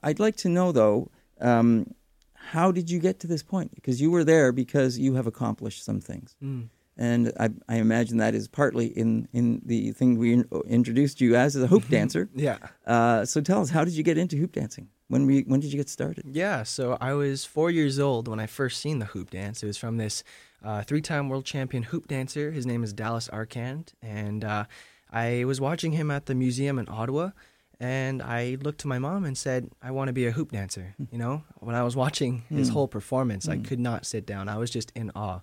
[0.04, 1.10] I'd like to know, though,
[1.42, 1.94] um,
[2.36, 3.76] how did you get to this point?
[3.76, 6.36] Because you were there because you have accomplished some things.
[6.44, 6.70] Mm.
[7.02, 11.34] And I, I imagine that is partly in, in the thing we in, introduced you
[11.36, 12.28] as, as a hoop dancer.
[12.36, 12.58] Yeah.
[12.86, 14.90] Uh, so tell us, how did you get into hoop dancing?
[15.08, 16.26] When, you, when did you get started?
[16.28, 19.64] Yeah, so I was four years old when I first seen the hoop dance.
[19.64, 20.24] It was from this
[20.64, 22.52] uh, three-time world champion hoop dancer.
[22.52, 24.66] His name is Dallas Arcand, and uh,
[25.10, 27.32] I was watching him at the museum in Ottawa.
[27.80, 30.96] And I looked to my mom and said, "I want to be a hoop dancer."
[31.14, 32.74] You know, when I was watching his Hmm.
[32.74, 33.64] whole performance, I Hmm.
[33.64, 34.50] could not sit down.
[34.50, 35.40] I was just in awe.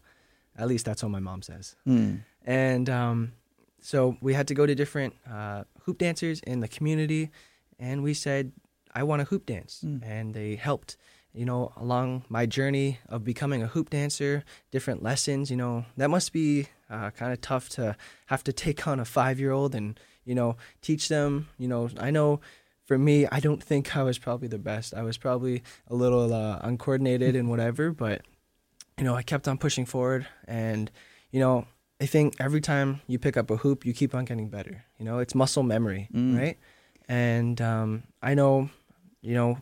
[0.59, 1.77] At least that's what my mom says.
[1.85, 2.16] Hmm.
[2.45, 3.33] And um,
[3.81, 7.31] so we had to go to different uh, hoop dancers in the community,
[7.79, 8.53] and we said,
[8.97, 9.83] I want to hoop dance.
[9.85, 10.03] Mm.
[10.03, 10.97] And they helped,
[11.35, 16.09] you know, along my journey of becoming a hoop dancer, different lessons, you know, that
[16.09, 17.95] must be uh, kind of tough to
[18.27, 21.49] have to take on a five year old and, you know, teach them.
[21.59, 22.40] You know, I know
[22.87, 24.95] for me, I don't think I was probably the best.
[24.95, 28.23] I was probably a little uh, uncoordinated and whatever, but,
[28.98, 30.90] you know, I kept on pushing forward and,
[31.30, 31.66] you know,
[32.00, 34.85] I think every time you pick up a hoop, you keep on getting better.
[34.98, 36.38] You know, it's muscle memory, Mm.
[36.38, 36.59] right?
[37.09, 38.68] And um, I know,
[39.22, 39.59] you know,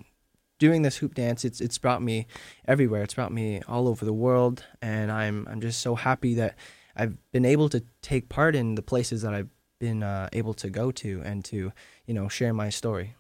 [0.59, 2.27] doing this hoop dance, it's it's brought me
[2.67, 3.03] everywhere.
[3.03, 6.57] It's brought me all over the world, and I'm I'm just so happy that
[6.97, 10.71] I've been able to take part in the places that I've been uh, able to
[10.71, 11.71] go to and to
[12.07, 13.15] you know share my story.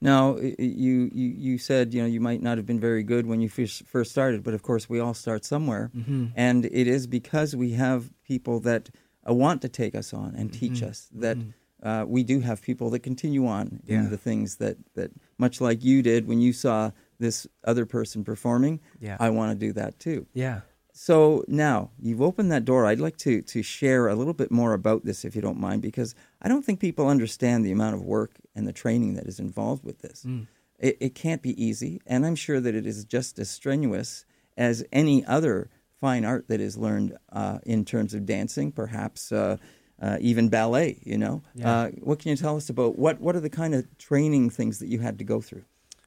[0.00, 3.40] Now, you, you, you said, you know, you might not have been very good when
[3.40, 5.90] you first started, but of course we all start somewhere.
[5.96, 6.26] Mm-hmm.
[6.36, 8.90] And it is because we have people that
[9.28, 10.88] uh, want to take us on and teach Mhm.
[10.88, 11.52] us that Mhm.
[11.82, 15.84] uh, we do have people that continue on in the things that, that, much like
[15.84, 19.98] you did when you saw this other person performing, Yeah, I want to do that
[19.98, 20.26] too.
[20.32, 20.60] yeah,
[20.92, 22.86] So now you've opened that door.
[22.86, 25.82] I'd like to, to share a little bit more about this, if you don't mind,
[25.82, 29.38] because I don't think people understand the amount of work and the training that is
[29.40, 30.24] involved with this.
[30.26, 30.46] Mm.
[30.78, 34.24] It, it can't be easy, and I'm sure that it is just as strenuous
[34.56, 35.70] as any other
[36.00, 39.56] fine art that is learned uh, in terms of dancing, perhaps uh,
[40.00, 41.00] uh, even ballet.
[41.02, 41.70] You know, Yeah.
[41.70, 44.78] uh, what can you tell us about what what are the kind of training things
[44.78, 45.64] that you had to go through?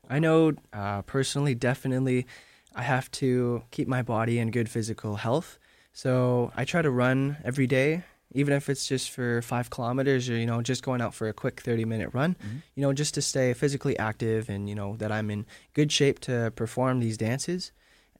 [0.09, 2.25] I know uh, personally, definitely,
[2.73, 5.59] I have to keep my body in good physical health.
[5.93, 10.35] So I try to run every day, even if it's just for five kilometers or,
[10.37, 12.35] you know, just going out for a quick 30 minute run,
[12.75, 16.19] you know, just to stay physically active and, you know, that I'm in good shape
[16.21, 17.71] to perform these dances.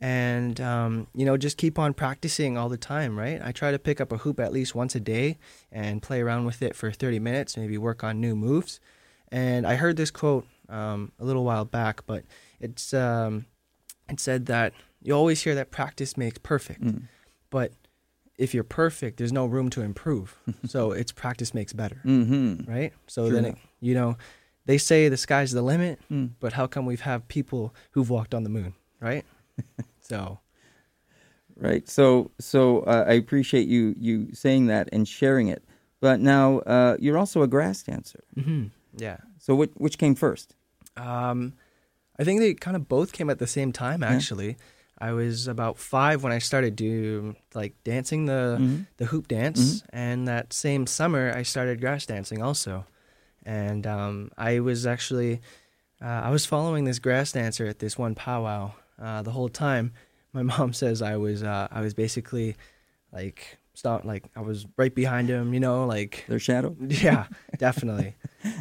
[0.04, 3.40] And, um, you know, just keep on practicing all the time, right?
[3.44, 5.38] I try to pick up a hoop at least once a day
[5.72, 8.80] and play around with it for 30 minutes, maybe work on new moves.
[9.32, 12.24] And I heard this quote um, a little while back, but
[12.60, 13.46] it's um,
[14.10, 17.04] it said that you always hear that practice makes perfect, Mm.
[17.50, 17.72] but
[18.42, 20.28] if you're perfect, there's no room to improve.
[20.74, 22.70] so it's practice makes better, Mm-hmm.
[22.70, 22.92] right?
[23.08, 24.18] So True then, it, you know,
[24.66, 26.32] they say the sky's the limit, Mm.
[26.40, 29.26] but how come we've have people who've walked on the moon, right?
[30.02, 30.40] so
[31.58, 31.88] Right.
[31.88, 35.64] So, so uh, I appreciate you you saying that and sharing it.
[36.00, 38.24] But now uh, you're also a grass dancer.
[38.34, 38.66] hmm
[38.98, 39.18] yeah.
[39.38, 40.56] So, which which came first?
[40.98, 41.54] Um,
[42.20, 44.02] I think they kind of both came at the same time.
[44.04, 44.58] Actually,
[45.02, 48.86] I was about five when I started do like dancing the Mhm.
[48.98, 52.86] the hoop dance, and that same summer I started grass dancing also.
[53.46, 55.42] And um, I was actually
[56.02, 59.94] uh, I was following this grass dancer at this one powwow uh, the whole time.
[60.34, 62.56] My mom says I was uh, I was basically
[63.12, 66.76] like stop like I was right behind him, you know, like Their shadow.
[66.88, 67.26] yeah,
[67.58, 68.16] definitely.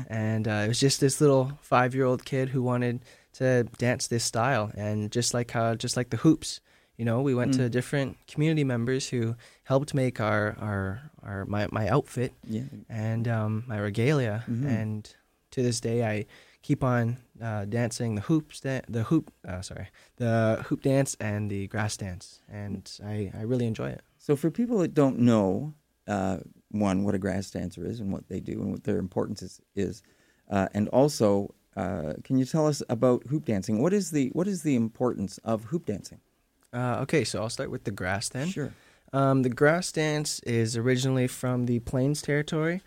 [0.08, 3.04] and uh, it was just this little five-year-old kid who wanted
[3.34, 6.60] to dance this style, and just like how, just like the hoops,
[6.96, 7.70] you know, we went to Mm.
[7.70, 12.64] different community members who helped make our our, our my my outfit Yeah.
[12.88, 14.64] and um, my regalia, Mhm.
[14.66, 15.14] and
[15.52, 16.26] to this day I
[16.62, 21.50] keep on uh, dancing the hoops, da- the hoop, uh, sorry, the hoop dance and
[21.50, 24.02] the grass dance, and I I really enjoy it.
[24.18, 25.72] So, for people that don't know,
[26.06, 26.38] uh,
[26.70, 29.60] one, what a grass dancer is and what they do and what their importance is,
[29.74, 30.02] is
[30.50, 33.80] uh, and also uh, can you tell us about hoop dancing?
[33.80, 36.20] What is the what is the importance of hoop dancing?
[36.72, 38.48] Uh, okay, so I'll start with the grass then.
[38.48, 38.72] Sure.
[39.12, 42.80] Um, the grass dance is originally from the Plains territory,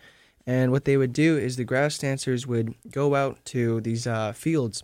[0.46, 4.32] and what they would do is the grass dancers would go out to these uh,
[4.32, 4.82] fields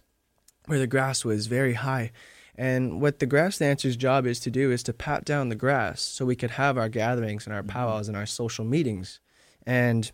[0.67, 2.13] where the grass was very high.
[2.57, 6.03] And what the grass dancer's job is to do is to pat down the grass
[6.03, 9.19] so we could have our gatherings and our powwows and our social meetings.
[9.67, 10.11] And,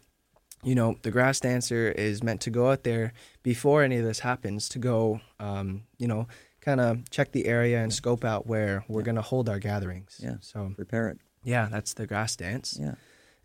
[0.66, 3.12] you know, the grass dancer is meant to go out there
[3.44, 6.26] before any of this happens to go, um, you know,
[6.60, 10.20] kind of check the area and scope out where we're going to hold our gatherings.
[10.20, 10.38] Yeah.
[10.40, 11.18] So, Prepare it.
[11.44, 12.76] yeah, that's the grass dance.
[12.80, 12.96] Yeah.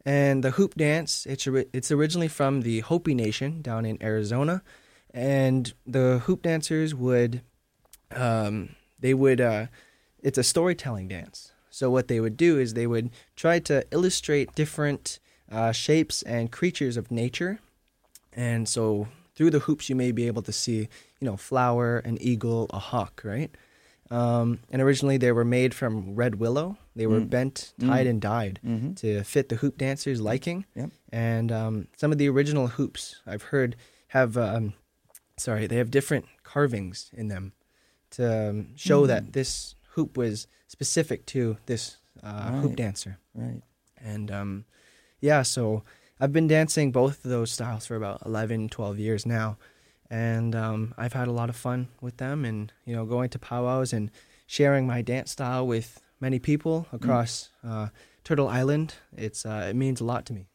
[0.03, 4.63] And the hoop dance, it's it's originally from the Hopi Nation down in Arizona,
[5.13, 7.43] and the hoop dancers would,
[8.15, 8.69] um,
[8.99, 9.67] they would, uh,
[10.23, 11.51] it's a storytelling dance.
[11.69, 15.19] So what they would do is they would try to illustrate different
[15.51, 17.59] uh, shapes and creatures of nature,
[18.33, 20.87] and so through the hoops you may be able to see,
[21.19, 23.51] you know, flower, an eagle, a hawk, right?
[24.09, 26.77] Um, and originally they were made from red willow.
[26.95, 27.29] They were Mm.
[27.29, 28.09] bent, tied, Mm.
[28.09, 28.93] and dyed Mm-hmm.
[28.95, 30.65] to fit the hoop dancers' liking.
[30.75, 30.91] Yep.
[31.13, 33.77] And um, some of the original hoops I've heard
[34.09, 34.73] have, um,
[35.37, 37.53] sorry, they have different carvings in them
[38.11, 39.07] to um, show Mm.
[39.07, 43.17] that this hoop was specific to this uh, hoop dancer.
[43.33, 43.61] Right.
[43.97, 44.65] And um,
[45.21, 45.83] yeah, so
[46.19, 49.57] I've been dancing both of those styles for about 11, 12 years now.
[50.09, 53.39] And um, I've had a lot of fun with them and, you know, going to
[53.39, 54.11] powwows and
[54.45, 57.87] sharing my dance style with many people across uh,
[58.25, 58.95] Turtle Island.
[59.15, 60.47] It's uh, It means a lot to me.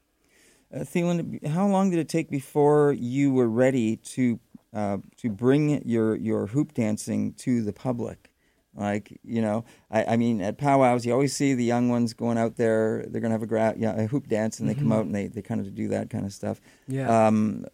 [0.75, 4.39] Uh, Theland, how long did it take before you were ready to
[4.75, 8.31] uh, to bring your your hoop dancing to the public?
[8.77, 12.37] Like you know, I, I mean, at powwows, you always see the young ones going
[12.39, 13.07] out there.
[13.09, 14.95] They're gonna have a, gra- yeah, a hoop dance, and they come Mhm.
[14.97, 16.61] out and they, they kind of do that kind of stuff.
[16.87, 17.09] Yeah.
[17.27, 17.65] Um,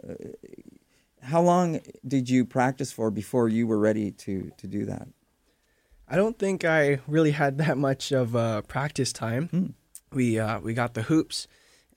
[1.23, 5.09] how long did you practice for before you were ready to to do that?
[6.09, 9.49] I don't think I really had that much of uh, practice time.
[9.49, 9.67] Hmm.
[10.13, 11.49] We uh, we got the hoops,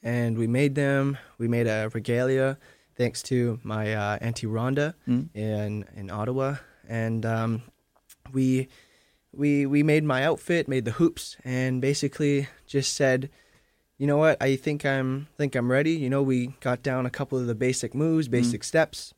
[0.03, 1.18] and we made them.
[1.38, 2.58] We made a regalia,
[2.95, 5.24] thanks to my uh, auntie Rhonda Hmm?
[5.34, 6.56] in in Ottawa,
[6.88, 7.62] and um,
[8.32, 8.68] we
[9.38, 13.29] we we made my outfit, made the hoops, and basically just said,
[13.97, 15.91] you know what, I think I'm think I'm ready.
[15.91, 19.13] You know, we got down a couple of the basic moves, basic steps,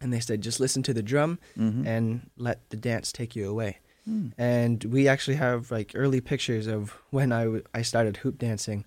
[0.00, 1.86] and they said just listen to the drum Mhm.
[1.86, 4.28] and let the dance take you away Hmm.
[4.36, 8.84] and we actually have like early pictures of when I, w- I started hoop dancing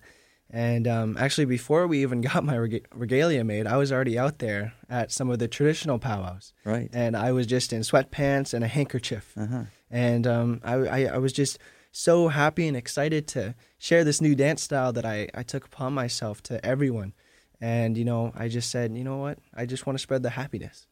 [0.48, 4.38] and um, actually before we even got my reg- regalia made i was already out
[4.38, 6.88] there at some of the traditional powwows Right.
[6.92, 9.62] and i was just in sweatpants and a handkerchief Uh huh.
[9.90, 11.58] And um, I, I, I was just
[11.92, 15.94] so happy and excited to share this new dance style that I, I took upon
[15.94, 17.12] myself to everyone
[17.60, 20.30] and you know i just said you know what i just want to spread the
[20.30, 20.86] happiness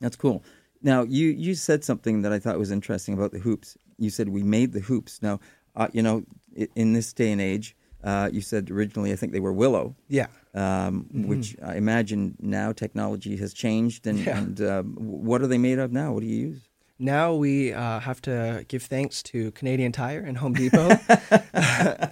[0.00, 0.42] That's cool.
[0.82, 3.76] Now you you said something that I thought was interesting about the hoops.
[3.98, 5.20] You said we made the hoops.
[5.22, 5.40] Now,
[5.74, 6.22] uh, you know,
[6.76, 7.74] in this day and age,
[8.04, 12.72] uh, you said originally I think they were willow, yeah um, which I imagine now
[12.72, 14.06] technology has changed.
[14.06, 14.38] And, Yeah.
[14.38, 16.12] and um, what are they made of now?
[16.12, 16.62] What do you use?
[16.98, 20.88] Now we uh, have to give thanks to Canadian Tire and Home Depot.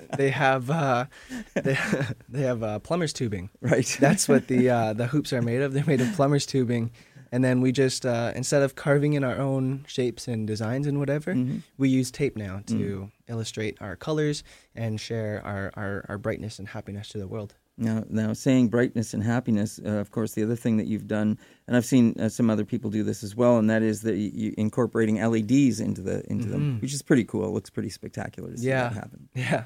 [0.16, 1.06] they have uh,
[1.54, 1.76] they,
[2.28, 3.50] they have uh, plumber's tubing.
[3.60, 3.96] Right.
[4.00, 5.72] That's what the uh, the hoops are made of.
[5.72, 6.92] They're made of plumber's tubing,
[7.32, 10.98] and then we just uh, instead of carving in our own shapes and designs and
[11.00, 11.62] whatever, Mhm.
[11.78, 14.44] we use tape now to illustrate our colors
[14.76, 17.54] and share our, our, our brightness and happiness to the world.
[17.78, 21.38] Now, now saying brightness and happiness, uh, of course, the other thing that you've done,
[21.66, 24.16] and I've seen uh, some other people do this as well, and that is that
[24.16, 26.82] you, incorporating LEDs into the into them, Mhm.
[26.82, 27.44] which is pretty cool.
[27.44, 28.84] It looks pretty spectacular to see Yeah.
[28.84, 29.28] that happen.
[29.34, 29.64] Yeah.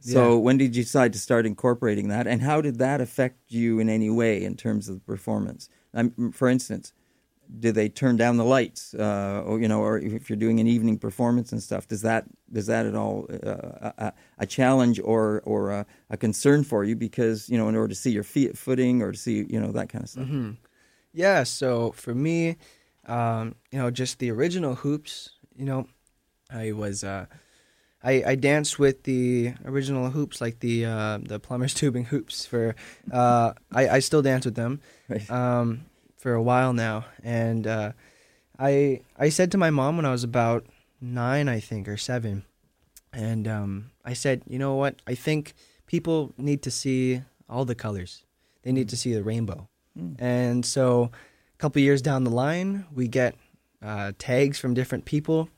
[0.00, 3.78] So, when did you decide to start incorporating that, and how did that affect you
[3.78, 5.70] in any way in terms of the performance?
[5.94, 6.92] Um, for instance,
[7.60, 10.66] did they turn down the lights, uh, or you know, or if you're doing an
[10.66, 15.42] evening performance and stuff, does that does that at all uh, a, a challenge or
[15.44, 16.96] or a, a concern for you?
[16.96, 19.72] Because you know, in order to see your feet footing or to see you know
[19.72, 20.26] that kind of stuff.
[20.26, 20.50] hmm
[21.12, 21.44] Yeah.
[21.44, 22.56] So for me,
[23.06, 25.30] um, you know, just the original hoops.
[25.56, 25.86] You know,
[26.50, 27.26] I was uh,
[28.02, 32.46] I I danced with the original hoops, like the uh, the plumber's tubing hoops.
[32.46, 32.74] For
[33.12, 34.80] uh, I I still dance with them.
[35.08, 35.30] Right.
[35.30, 35.86] um,
[36.24, 37.92] for a while now, and uh,
[38.58, 40.64] I I said to my mom when I was about
[40.98, 42.46] nine, I think, or seven,
[43.12, 45.02] and um, I said, you know what?
[45.06, 45.52] I think
[45.86, 48.24] people need to see all the colors.
[48.62, 49.68] They need to see the rainbow.
[49.98, 50.16] Mm.
[50.18, 53.34] And so, a couple years down the line, we get
[53.82, 55.50] uh, tags from different people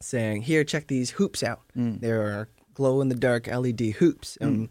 [0.00, 1.62] saying, "Here, check these hoops out.
[1.78, 2.00] Mm.
[2.00, 4.68] There are glow in the dark LED hoops." And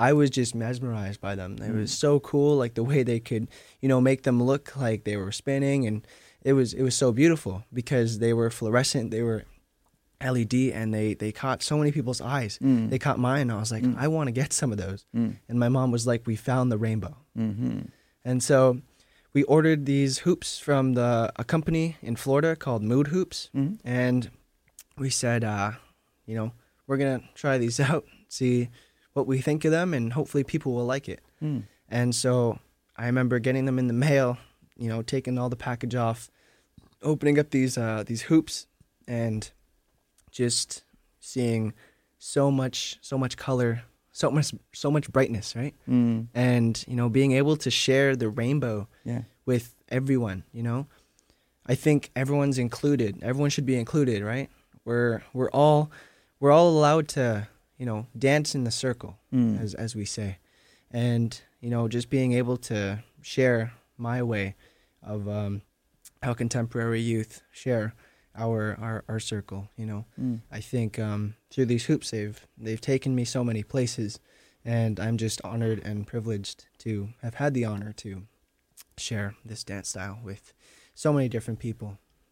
[0.00, 1.56] I was just mesmerized by them.
[1.60, 3.48] It was so cool, like the way they could,
[3.80, 6.06] you know, make them look like they were spinning and
[6.42, 9.44] it was it was so beautiful because they were fluorescent, they were
[10.22, 12.58] LED, and they they caught so many people's eyes.
[12.62, 12.90] Mm.
[12.90, 15.04] They caught mine, and I was like, I want to get some of those.
[15.14, 15.36] Mm.
[15.48, 17.16] And my mom was like, we found the rainbow.
[17.38, 17.80] Mm-hmm.
[18.24, 18.80] And so
[19.32, 23.78] we ordered these hoops from the a company in Florida called Mood Hoops, Mhm.
[23.84, 24.30] and
[24.98, 25.72] we said, uh,
[26.26, 26.52] you know,
[26.86, 28.68] we're gonna try these out, see
[29.12, 31.20] what we think of them, and hopefully people will like it.
[31.42, 31.64] Mm.
[31.88, 32.58] And so
[32.96, 34.38] I remember getting them in the mail,
[34.76, 36.30] you know, taking all the package off,
[37.02, 38.66] opening up these uh, these hoops,
[39.08, 39.50] and
[40.30, 40.84] just
[41.20, 41.72] seeing
[42.18, 43.82] so much so much color,
[44.12, 45.74] so much so much brightness, right?
[45.88, 46.28] Mm.
[46.34, 49.22] and you know being able to share the rainbow Yeah.
[49.46, 50.86] with everyone you know
[51.66, 54.48] i think everyone's included everyone should be included right
[54.84, 55.90] we're we're all
[56.38, 57.48] we're all allowed to
[57.80, 59.58] you know dance in the circle Mm.
[59.64, 60.30] as as we say
[60.90, 62.78] and you know just being able to
[63.22, 64.54] share my way
[65.02, 65.62] of um
[66.22, 67.94] how contemporary youth share
[68.44, 70.40] our our, our circle you know Mm.
[70.58, 74.20] I think um, through these hoops, they've they've taken me so many places,
[74.64, 76.90] and I'm just honored and privileged to
[77.22, 78.10] have had the honor to
[78.98, 80.52] share this dance style with
[80.94, 81.90] so many different people.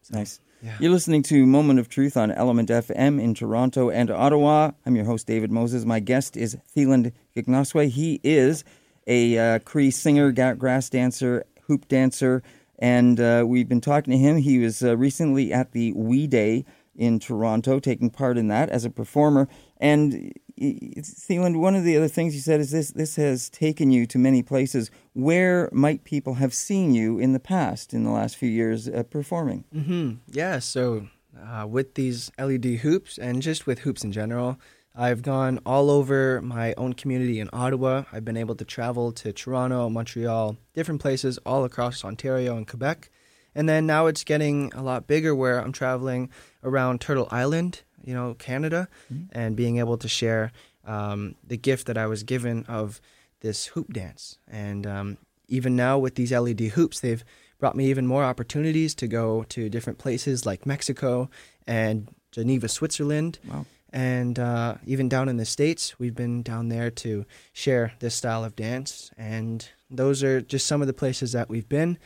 [0.09, 0.39] So, Nice.
[0.61, 0.75] Yeah.
[0.79, 4.71] You're listening to Moment of Truth on ELMNT FM in Toronto and Ottawa.
[4.85, 5.85] I'm your host, David Moses.
[5.85, 7.89] My guest is Theland Kicknosway.
[7.89, 8.63] He is
[9.07, 12.43] a uh, Cree singer, grass dancer, hoop dancer,
[12.79, 14.37] and uh, we've been talking to him.
[14.37, 18.83] He was uh, recently at the We Day in Toronto, taking part in that as
[18.83, 19.47] a performer.
[19.77, 24.05] And Theland, one of the other things you said is this: this has taken you
[24.07, 24.91] to many places.
[25.13, 29.03] Where might people have seen you in the past, in the last few years, uh,
[29.03, 29.63] performing?
[29.71, 30.59] hmm Yeah.
[30.59, 31.07] So
[31.39, 34.59] uh, with these LED hoops and just with hoops in general,
[34.95, 38.03] I've gone all over my own community in Ottawa.
[38.11, 43.09] I've been able to travel to Toronto, Montreal, different places all across Ontario and Quebec.
[43.55, 46.29] And then now it's getting a lot bigger where I'm traveling
[46.63, 48.87] around Turtle Island, you know, Canada,
[49.31, 50.51] and being able to share
[50.85, 53.01] um, the gift that I was given of
[53.41, 54.37] this hoop dance.
[54.47, 57.23] And um, even now with these LED hoops, they've
[57.59, 61.29] brought me even more opportunities to go to different places like Mexico
[61.67, 63.39] and Geneva, Switzerland.
[63.45, 63.65] Wow.
[63.91, 68.43] And uh, even down in the States, we've been down there to share this style
[68.43, 69.11] of dance.
[69.17, 71.97] And those are just some of the places that we've been.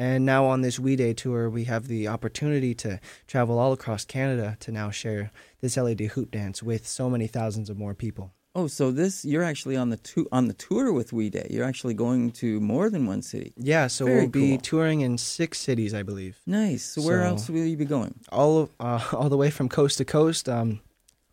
[0.00, 4.06] And now on this We Day tour, we have the opportunity to travel all across
[4.06, 5.30] Canada to now share
[5.60, 8.32] this LED hoop dance with so many thousands of more people.
[8.54, 11.46] Oh, so this you're actually on the tu- on the tour with We Day.
[11.50, 13.52] You're actually going to more than one city.
[13.58, 14.58] Yeah, so Very we'll be cool.
[14.70, 16.38] touring in six cities, I believe.
[16.46, 16.82] Nice.
[16.82, 18.14] So where So- else will you be going?
[18.32, 20.48] all uh, all the way from coast to coast.
[20.48, 20.80] Um,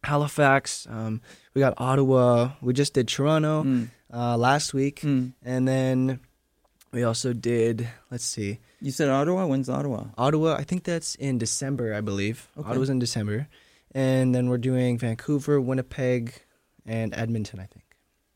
[0.04, 0.86] Halifax.
[0.90, 1.22] Um,
[1.54, 2.52] we got Ottawa.
[2.62, 3.90] We just did Toronto Mm.
[4.14, 5.34] uh, last week, Mm.
[5.44, 6.20] and then
[6.98, 7.88] we also did.
[8.10, 9.46] Let's see, You said Ottawa.
[9.46, 10.06] When's Ottawa?
[10.18, 10.56] Ottawa.
[10.62, 12.38] I think that's in December, I believe.
[12.58, 12.70] Okay.
[12.70, 13.48] Ottawa's in December,
[13.94, 16.24] and then we're doing Vancouver, Winnipeg,
[16.86, 17.60] and Edmonton.
[17.60, 17.86] I think.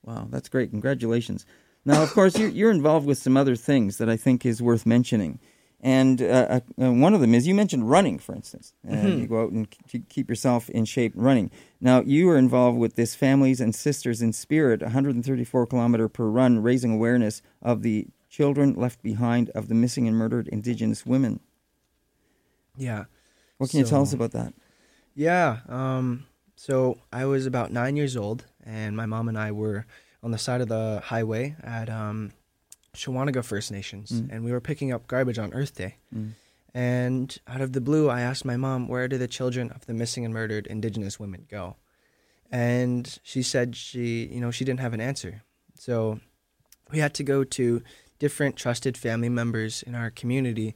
[0.04, 0.70] Wow, that's great.
[0.70, 1.46] Congratulations.
[1.86, 4.86] Now, of course, you're, you're involved with some other things that I think is worth
[4.86, 5.40] mentioning.
[5.84, 8.74] And uh, uh, one of them is you mentioned running, for instance.
[8.88, 9.20] Uh, Mhm.
[9.22, 9.68] You go out and
[10.10, 11.50] keep yourself in shape running.
[11.80, 16.62] Now, you are involved with this Families and Sisters in Spirit, 134 kilometer per run,
[16.62, 18.06] raising awareness of the
[18.36, 21.42] children left behind of the missing and murdered Indigenous women.
[22.78, 23.04] Yeah.
[23.58, 24.54] What can you tell us about that?
[25.14, 25.60] Yeah.
[25.68, 26.26] Um,
[26.56, 29.86] so I was about nine years old, and my mom and I were
[30.24, 32.32] on the side of the highway at um,
[32.96, 34.30] Shawanaga First Nations, Mm.
[34.32, 35.98] and we were picking up garbage on Earth Day.
[36.16, 36.32] Mm.
[36.74, 39.94] And out of the blue, I asked my mom, "Where do the children of the
[39.94, 41.76] missing and murdered Indigenous women go?"
[42.50, 45.44] And she said she, you know, she didn't have an answer.
[45.76, 46.22] So
[46.92, 47.82] we had to go to
[48.22, 50.76] different trusted family members in our community,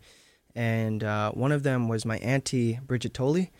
[0.55, 3.51] and uh, one of them was my auntie Bridget Tolley,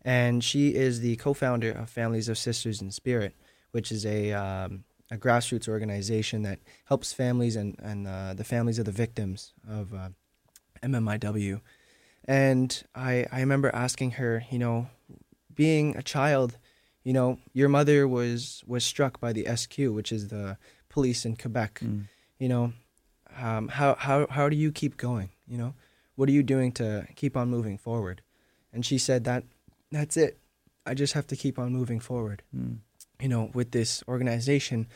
[0.00, 3.34] and she is the co-founder of Families of Sisters in Spirit,
[3.72, 8.78] which is a um, a grassroots organization that helps families and and uh, the families
[8.78, 10.08] of the victims of uh,
[10.82, 11.60] MMIW.
[12.24, 14.88] And I I remember asking her, you know,
[15.54, 16.56] being a child,
[17.02, 20.56] you know, your mother was was struck by the SQ, which is the
[20.88, 21.80] police in Quebec.
[21.84, 22.04] Mm.
[22.38, 22.72] You know,
[23.36, 25.30] um, how how how do you keep going?
[25.46, 25.74] You know,
[26.16, 28.22] what are you doing to keep on moving forward?
[28.72, 29.44] And she said that
[29.90, 30.38] that's it.
[30.86, 32.42] I just have to keep on moving forward.
[32.54, 32.78] Mm.
[33.20, 34.86] You know, with this organization,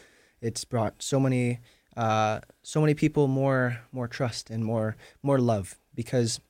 [0.40, 1.60] it's brought so many
[1.96, 6.40] uh, so many people more more trust and more more love because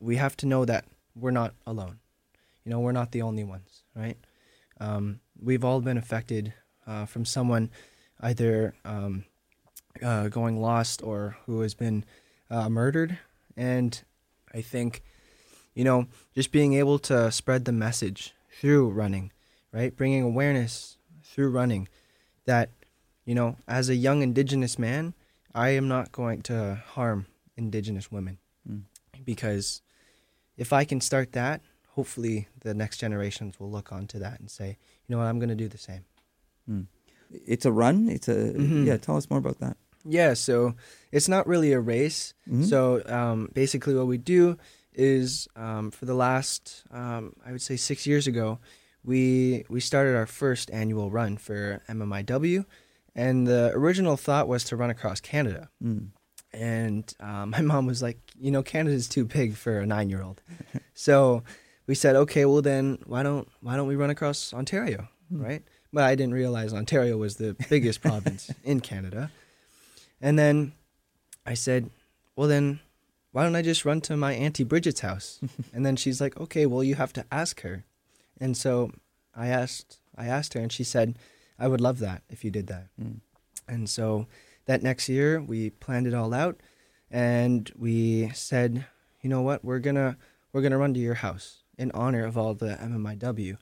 [0.00, 1.98] we have to know that we're not alone.
[2.64, 4.16] You know, we're not the only ones, right?
[4.80, 6.54] Um, we've all been affected
[6.86, 7.70] uh, from someone
[8.20, 9.24] either um,
[10.02, 12.04] uh, going lost or who has been
[12.50, 13.18] uh, murdered.
[13.56, 14.00] And
[14.54, 15.02] I think,
[15.74, 19.32] you know, just being able to spread the message through running,
[19.72, 19.94] right?
[19.96, 21.88] Bringing awareness through running
[22.46, 22.70] that,
[23.24, 25.14] you know, as a young Indigenous man,
[25.54, 27.26] I am not going to harm
[27.56, 28.38] Indigenous women
[28.68, 28.82] Mm.
[29.24, 29.80] because
[30.56, 31.62] if I can start that,
[31.94, 34.76] hopefully the next generations will look onto that and say,
[35.06, 36.04] you know what, I'm going to do the same.
[37.30, 38.08] It's a run.
[38.08, 38.86] It's a Mhm.
[38.86, 38.96] yeah.
[38.96, 39.76] Tell us more about that.
[40.04, 40.74] Yeah, so
[41.12, 42.34] it's not really a race.
[42.48, 42.64] Mhm.
[42.68, 44.56] So um, basically, what we do
[44.94, 48.58] is um, for the last, um, I would say, six years ago,
[49.04, 52.64] we we started our first annual run for MMIW,
[53.14, 55.68] and the original thought was to run across Canada.
[55.82, 56.08] Mm.
[56.52, 60.42] And um, my mom was like, you know, Canada's too big for a nine-year-old.
[60.94, 61.42] so
[61.86, 65.40] we said, okay, well then, why don't why don't we run across Ontario, Hmm.
[65.42, 65.62] right?
[65.92, 69.30] But I didn't realize Ontario was the biggest province in Canada.
[70.20, 70.72] And then
[71.44, 71.90] I said,
[72.36, 72.80] well then,
[73.32, 75.40] why don't I just run to my auntie Bridget's house?
[75.72, 77.84] and then she's like, okay, well you have to ask her.
[78.40, 78.92] And so
[79.34, 81.18] I asked I asked her, and she said,
[81.58, 82.88] I would love that if you did that.
[83.00, 83.20] Mm.
[83.66, 84.26] And so
[84.66, 86.60] that next year we planned it all out
[87.10, 88.86] and we said,
[89.20, 90.16] you know what, we're gonna
[90.52, 93.56] we're gonna run to your house in honor of all the MMIW.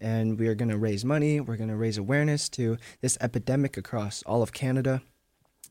[0.00, 4.42] And we are gonna raise money, we're gonna raise awareness to this epidemic across all
[4.42, 5.02] of Canada.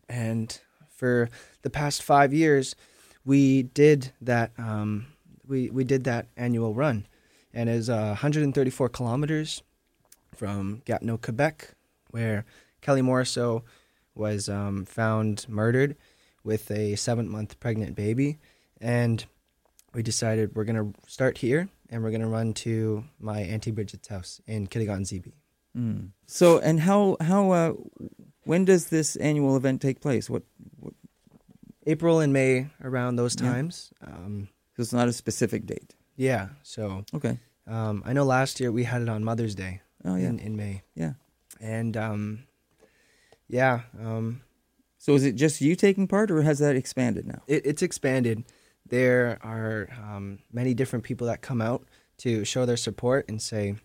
[0.08, 0.60] And
[0.90, 1.30] for
[1.62, 2.76] the past five years,
[3.26, 5.08] we did that um,
[5.48, 7.08] we, we did that annual run.
[7.54, 9.64] And it's uh, 134 kilometers
[10.36, 11.74] from Gatineau, Quebec,
[12.12, 12.46] where
[12.82, 13.64] Kelly Morrisseau
[14.14, 15.96] was um, found murdered
[16.44, 18.38] with a seven month pregnant baby.
[18.80, 19.26] And
[19.94, 23.72] we decided we're going to start here and we're going to run to my Auntie
[23.72, 25.34] Bridget's house in Kitigan Zibi.
[25.78, 26.10] Mm.
[26.26, 27.74] So and how how uh,
[28.44, 30.30] when does this annual event take place?
[30.30, 30.44] What,
[30.80, 30.94] what
[31.86, 33.50] April and May, around those Yeah.
[33.52, 33.92] times.
[34.02, 35.96] Um, so it's not a specific date.
[36.16, 37.40] yeah, so Okay.
[37.68, 40.30] um, I know last year we had it on Mother's Day Oh yeah.
[40.30, 40.84] in, in May.
[40.96, 41.14] Yeah.
[41.62, 42.44] And um,
[43.48, 44.42] yeah, um,
[44.98, 47.42] So is it just you taking part, or has that expanded now?
[47.48, 48.44] it, it's expanded.
[48.90, 51.86] There are um, many different people that come out
[52.18, 53.76] to show their support and say,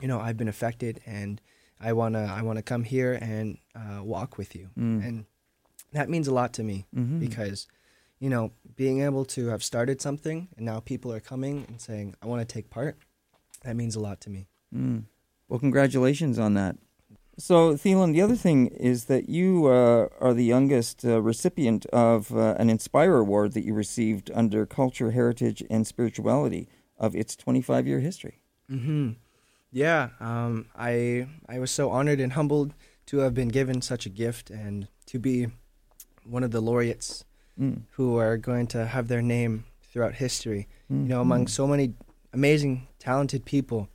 [0.00, 1.40] you know, I've been affected and
[1.80, 5.06] I wanna I wanna come here and uh, walk with you, Mm.
[5.06, 5.24] and
[5.92, 7.20] that means a lot to me Mhm.
[7.20, 7.66] because,
[8.18, 12.14] you know, being able to have started something and now people are coming and saying
[12.22, 12.98] I want to take part,
[13.64, 14.46] that means a lot to me.
[14.74, 15.04] Mm.
[15.48, 16.76] Well, congratulations on that.
[17.40, 22.36] So, Theland, the other thing is that you uh, are the youngest uh, recipient of
[22.36, 26.68] uh, an Inspire Award that you received under Culture, Heritage, and Spirituality
[26.98, 28.42] of its 25 year history.
[28.68, 29.12] hmm
[29.72, 32.74] Yeah, um, I I was so honored and humbled
[33.06, 35.46] to have been given such a gift and to be
[36.24, 37.24] one of the laureates
[37.58, 37.82] Mm.
[37.96, 40.66] who are going to have their name throughout history.
[40.90, 41.02] Mm.
[41.02, 41.50] You know, among Mm.
[41.50, 41.94] so many
[42.32, 43.88] amazing, talented people,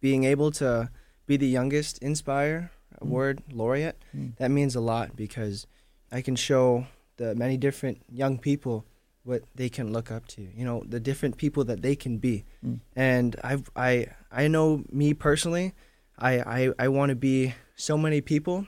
[0.00, 0.90] being able to
[1.26, 2.70] be the youngest Inspire
[3.00, 4.36] Award laureate, Mm.
[4.36, 5.66] that means a lot because
[6.12, 8.84] I can show the many different young people
[9.24, 10.42] what they can look up to.
[10.54, 12.44] You know, the different people that they can be.
[12.64, 12.80] Mm.
[12.94, 15.72] And I I I know me personally,
[16.18, 18.66] I I, I want to be so many people,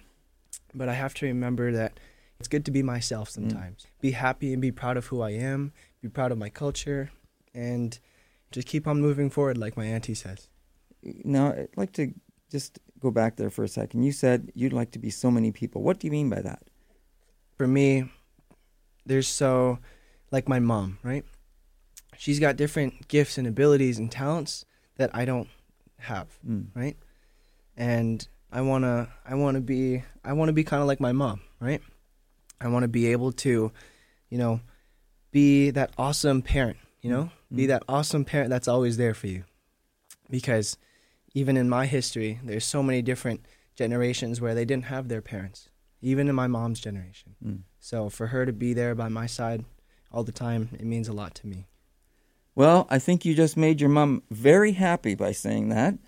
[0.74, 2.00] but I have to remember that
[2.40, 3.86] it's good to be myself sometimes.
[4.00, 7.10] Be happy and be proud of who I am, be proud of my culture
[7.54, 7.98] and
[8.50, 10.48] just keep on moving forward like my auntie says.
[11.24, 12.12] Now, I'd like to
[12.50, 14.02] just go back there for a second.
[14.02, 15.82] You said you'd like to be so many people.
[15.82, 16.62] What do you mean by that?
[17.56, 18.04] for me,
[19.06, 19.78] there's so,
[20.30, 21.24] like my mom, right?
[22.18, 24.66] She's got different gifts and abilities and talents
[24.98, 25.48] that I don't
[26.00, 26.66] have, Mm.
[26.74, 26.98] right?
[27.78, 31.80] And I wanna, I wanna be, I wanna be kind of like my mom, right?
[32.60, 33.72] I want to be able to,
[34.28, 34.60] you know,
[35.30, 37.68] be that awesome parent, you know, be Mm.
[37.68, 39.44] that awesome parent that's always there for you.
[40.30, 40.76] Because
[41.36, 45.68] even in my history, there's so many different generations where they didn't have their parents,
[46.00, 47.34] even in my mom's generation.
[47.44, 47.58] Mm.
[47.78, 49.66] So for her to be there by my side
[50.10, 51.66] all the time, it means a lot to me.
[52.54, 55.98] Well, I think you just made your mom very happy by saying that.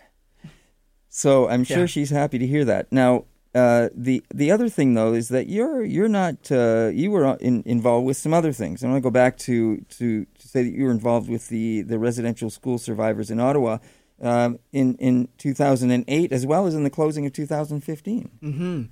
[1.11, 1.87] So I'm sure Yeah.
[1.95, 2.91] she's happy to hear that.
[2.91, 7.37] Now, uh, the the other thing though is that you're you're not uh, you were
[7.41, 8.83] in, involved with some other things.
[8.83, 11.83] I want to go back to, to to say that you were involved with the
[11.83, 13.79] the residential school survivors in Ottawa
[14.21, 18.83] um, in in 2008 as well as in the closing of 2015 Mm-hmm.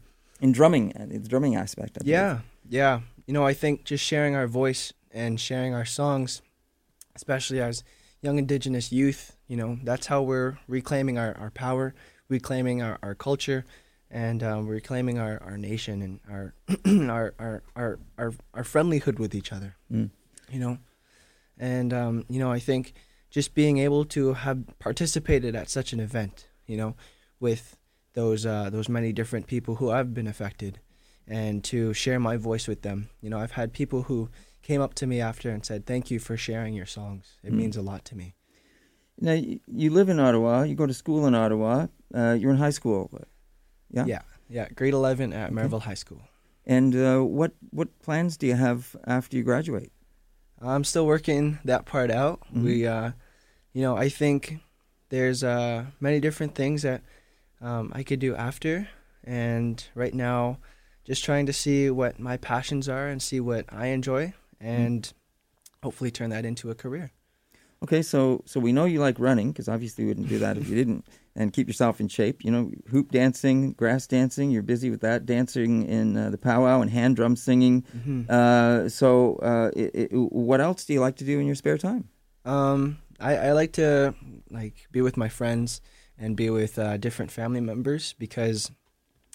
[0.40, 1.98] in drumming uh, the drumming aspect.
[2.04, 3.00] Yeah, yeah.
[3.26, 6.42] You know, I think just sharing our voice and sharing our songs,
[7.14, 7.82] especially as
[8.22, 11.94] young Indigenous youth, you know, that's how we're reclaiming our, our power,
[12.28, 13.64] reclaiming our, our culture,
[14.10, 16.54] and um, reclaiming our, our nation and our,
[17.10, 19.76] our, our, our, our, our friendlyhood with each other.
[19.92, 20.10] Mm.
[20.50, 20.78] You know,
[21.58, 22.92] and um, you know, I think
[23.36, 26.34] just being able to have participated at such an event,
[26.66, 26.92] you know,
[27.46, 27.62] with
[28.14, 30.72] those uh, those many different people who have been affected,
[31.40, 32.98] and to share my voice with them.
[33.22, 34.18] You know, I've had people who
[34.68, 37.24] came up to me after and said, "Thank you for sharing your songs.
[37.46, 37.56] It Mm.
[37.62, 38.26] means a lot to me."
[39.26, 39.36] Now
[39.82, 40.62] you live in Ottawa.
[40.68, 41.74] You go to school in Ottawa.
[42.14, 43.00] Uh, you're in high school.
[43.96, 44.06] Yeah.
[44.12, 44.68] Yeah, yeah.
[44.78, 45.54] Grade eleven at Okay.
[45.56, 46.22] Maryville High School.
[46.76, 49.92] And uh, what what plans do you have after you graduate?
[50.60, 52.38] I'm still working that part out.
[52.54, 52.64] Mhm.
[52.64, 53.10] We, uh,
[53.76, 54.58] you know, I think
[55.10, 57.02] there's uh, many different things that
[57.60, 58.88] um, I could do after,
[59.22, 60.56] and right now,
[61.04, 65.12] just trying to see what my passions are and see what I enjoy, and
[65.82, 67.12] hopefully turn that into a career.
[67.82, 70.66] Okay, so so we know you like running because obviously you wouldn't do that if
[70.70, 71.04] you didn't,
[71.34, 72.42] and keep yourself in shape.
[72.46, 74.50] You know, hoop dancing, grass dancing.
[74.50, 77.84] You're busy with that, dancing in uh, the powwow and hand drum singing.
[78.04, 80.16] hmm Uh, so, uh, i i
[80.50, 82.08] what else do you like to do in your spare time?
[82.46, 84.14] Um, I, I like to
[84.50, 85.80] like be with my friends
[86.18, 88.70] and be with uh, different family members because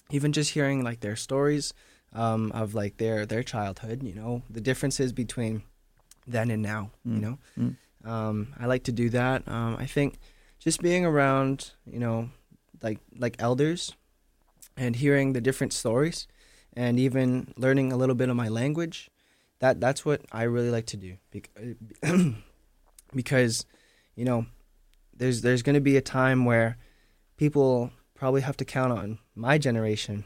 [0.10, 1.74] even just hearing like their stories
[2.14, 5.64] um, of like their their childhood, you know, the differences between
[6.28, 7.22] then and now, you Mm.
[7.22, 7.76] know, Mm.
[8.06, 9.48] um, I like to do that.
[9.48, 10.18] Um, I think
[10.60, 12.30] just being around, you know,
[12.82, 13.96] like like elders
[14.78, 16.28] and hearing the different stories
[16.74, 19.10] and even learning a little bit of my language
[19.60, 21.50] that that's what I really like to do Bec-
[23.14, 23.66] because
[24.16, 24.46] you know
[25.14, 26.78] there's there's going to be a time where
[27.38, 30.26] people probably have to count on my generation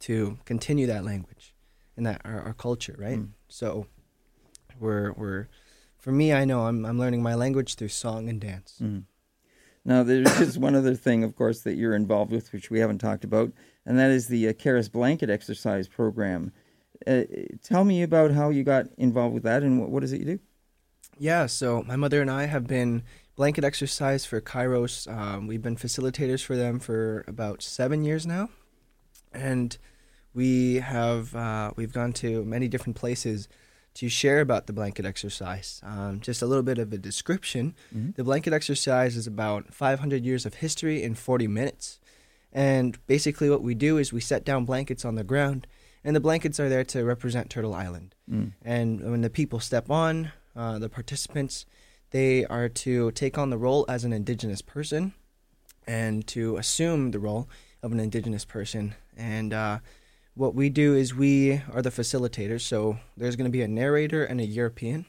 [0.00, 1.54] to continue that language
[1.96, 3.30] and that our, our culture right Mm.
[3.48, 3.86] so
[4.78, 5.48] we're we're
[5.98, 9.04] for me I know I'm I'm learning my language through song and dance Mm.
[9.84, 12.98] Now, there's just one other thing, of course, that you're involved with, which we haven't
[12.98, 13.52] talked about,
[13.86, 16.52] and that is the uh, Kairos Blanket Exercise Program.
[17.06, 17.22] Uh,
[17.62, 20.26] tell me about how you got involved with that, and what, what is it you
[20.26, 20.38] do?
[21.18, 23.02] Yeah, so my mother and I have been
[23.36, 25.10] blanket exercise for Kairos.
[25.12, 28.50] Um, we've been facilitators for them for about seven years now,
[29.32, 29.76] and
[30.34, 33.48] we have uh, we've gone to many different places
[33.94, 35.80] to share about the blanket exercise.
[35.84, 38.14] Um, just a little bit of a description: Mhm.
[38.14, 41.98] the blanket exercise is about 500 years of history in 40 minutes,
[42.52, 45.66] and basically what we do is we set down blankets on the ground,
[46.04, 48.14] and the blankets are there to represent Turtle Island.
[48.30, 48.52] Mm.
[48.62, 51.64] And when the people step on, uh, the participants,
[52.10, 55.14] they are to take on the role as an indigenous person
[55.86, 57.48] and to assume the role
[57.82, 58.94] of an indigenous person.
[59.16, 59.78] And uh,
[60.34, 62.62] what we do is we are the facilitators.
[62.62, 65.06] So there's going to be a narrator and a European.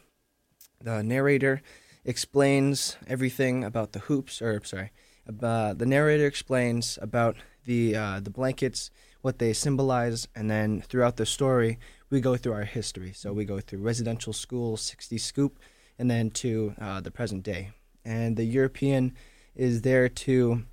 [0.82, 1.62] The narrator
[2.06, 4.91] explains everything about the hoops, or sorry,
[5.26, 7.36] the narrator explains about
[7.66, 8.91] the uh, the blankets,
[9.22, 11.80] what they symbolize, and then throughout the story,
[12.10, 13.14] we go through our history.
[13.14, 15.60] So we go through residential school, 60 scoop,
[15.97, 17.72] and then to uh, the present day.
[18.05, 19.14] And the European
[19.55, 20.64] is there to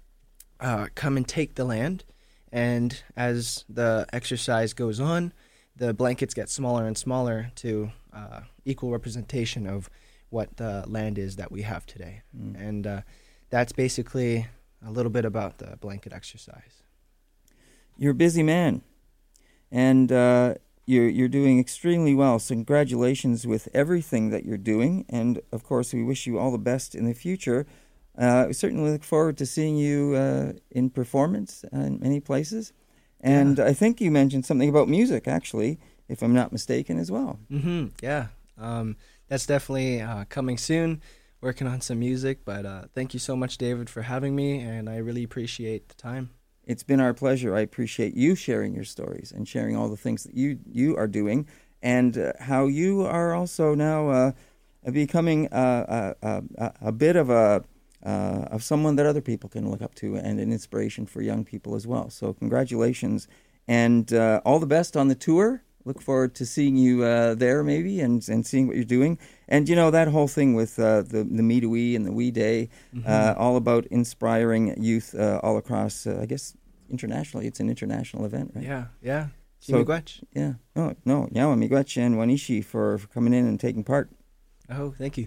[0.60, 2.04] uh, come and take the land.
[2.52, 5.32] And as the exercise goes on,
[5.74, 9.90] the blankets get smaller and smaller to uh, equal representation of
[10.30, 12.22] what the land is that we have today.
[12.36, 12.68] Mm.
[12.68, 13.00] And uh,
[13.50, 14.46] that's basically
[14.86, 16.82] a little bit about the blanket exercise.
[17.98, 18.82] You're a busy man,
[19.70, 20.54] and uh,
[20.86, 22.38] you're you're doing extremely well.
[22.38, 26.58] So congratulations with everything that you're doing, and of course we wish you all the
[26.58, 27.66] best in the future.
[28.16, 32.72] Uh, we certainly look forward to seeing you uh, in performance in many places,
[33.20, 35.78] and I think you mentioned something about music, actually,
[36.08, 37.38] if I'm not mistaken, as well.
[37.50, 37.86] Mm-hmm.
[38.02, 38.28] Yeah,
[38.58, 38.96] um,
[39.28, 41.02] that's definitely uh, coming soon.
[41.40, 44.88] Working on some music, but uh, thank you so much, David, for having me, and
[44.88, 46.30] I really appreciate the time.
[46.64, 47.54] It's been our pleasure.
[47.54, 51.06] I appreciate you sharing your stories and sharing all the things that you you are
[51.06, 51.46] doing,
[51.82, 54.32] and uh, how you are also now uh,
[54.90, 57.62] becoming a, a, a, a bit of a
[58.04, 61.44] uh, of someone that other people can look up to and an inspiration for young
[61.44, 62.08] people as well.
[62.08, 63.28] So congratulations
[63.68, 65.62] and uh, all the best on the tour.
[65.86, 69.18] Look forward to seeing you uh, there maybe and and seeing what you're doing.
[69.48, 72.12] And you know that whole thing with uh, the the Me to We and the
[72.12, 72.68] We Day,
[73.06, 76.06] uh, all about inspiring youth uh, all across.
[76.06, 76.54] Uh, I guess
[76.90, 78.64] internationally, it's an international event, right?
[78.64, 79.28] Yeah, yeah.
[79.60, 80.22] So- Chimiigwech.
[80.34, 80.52] Yeah.
[80.74, 84.10] Oh no, Nyawa Miigwech and Wanishi for, for coming in and taking part.
[84.68, 85.26] Oh, thank you.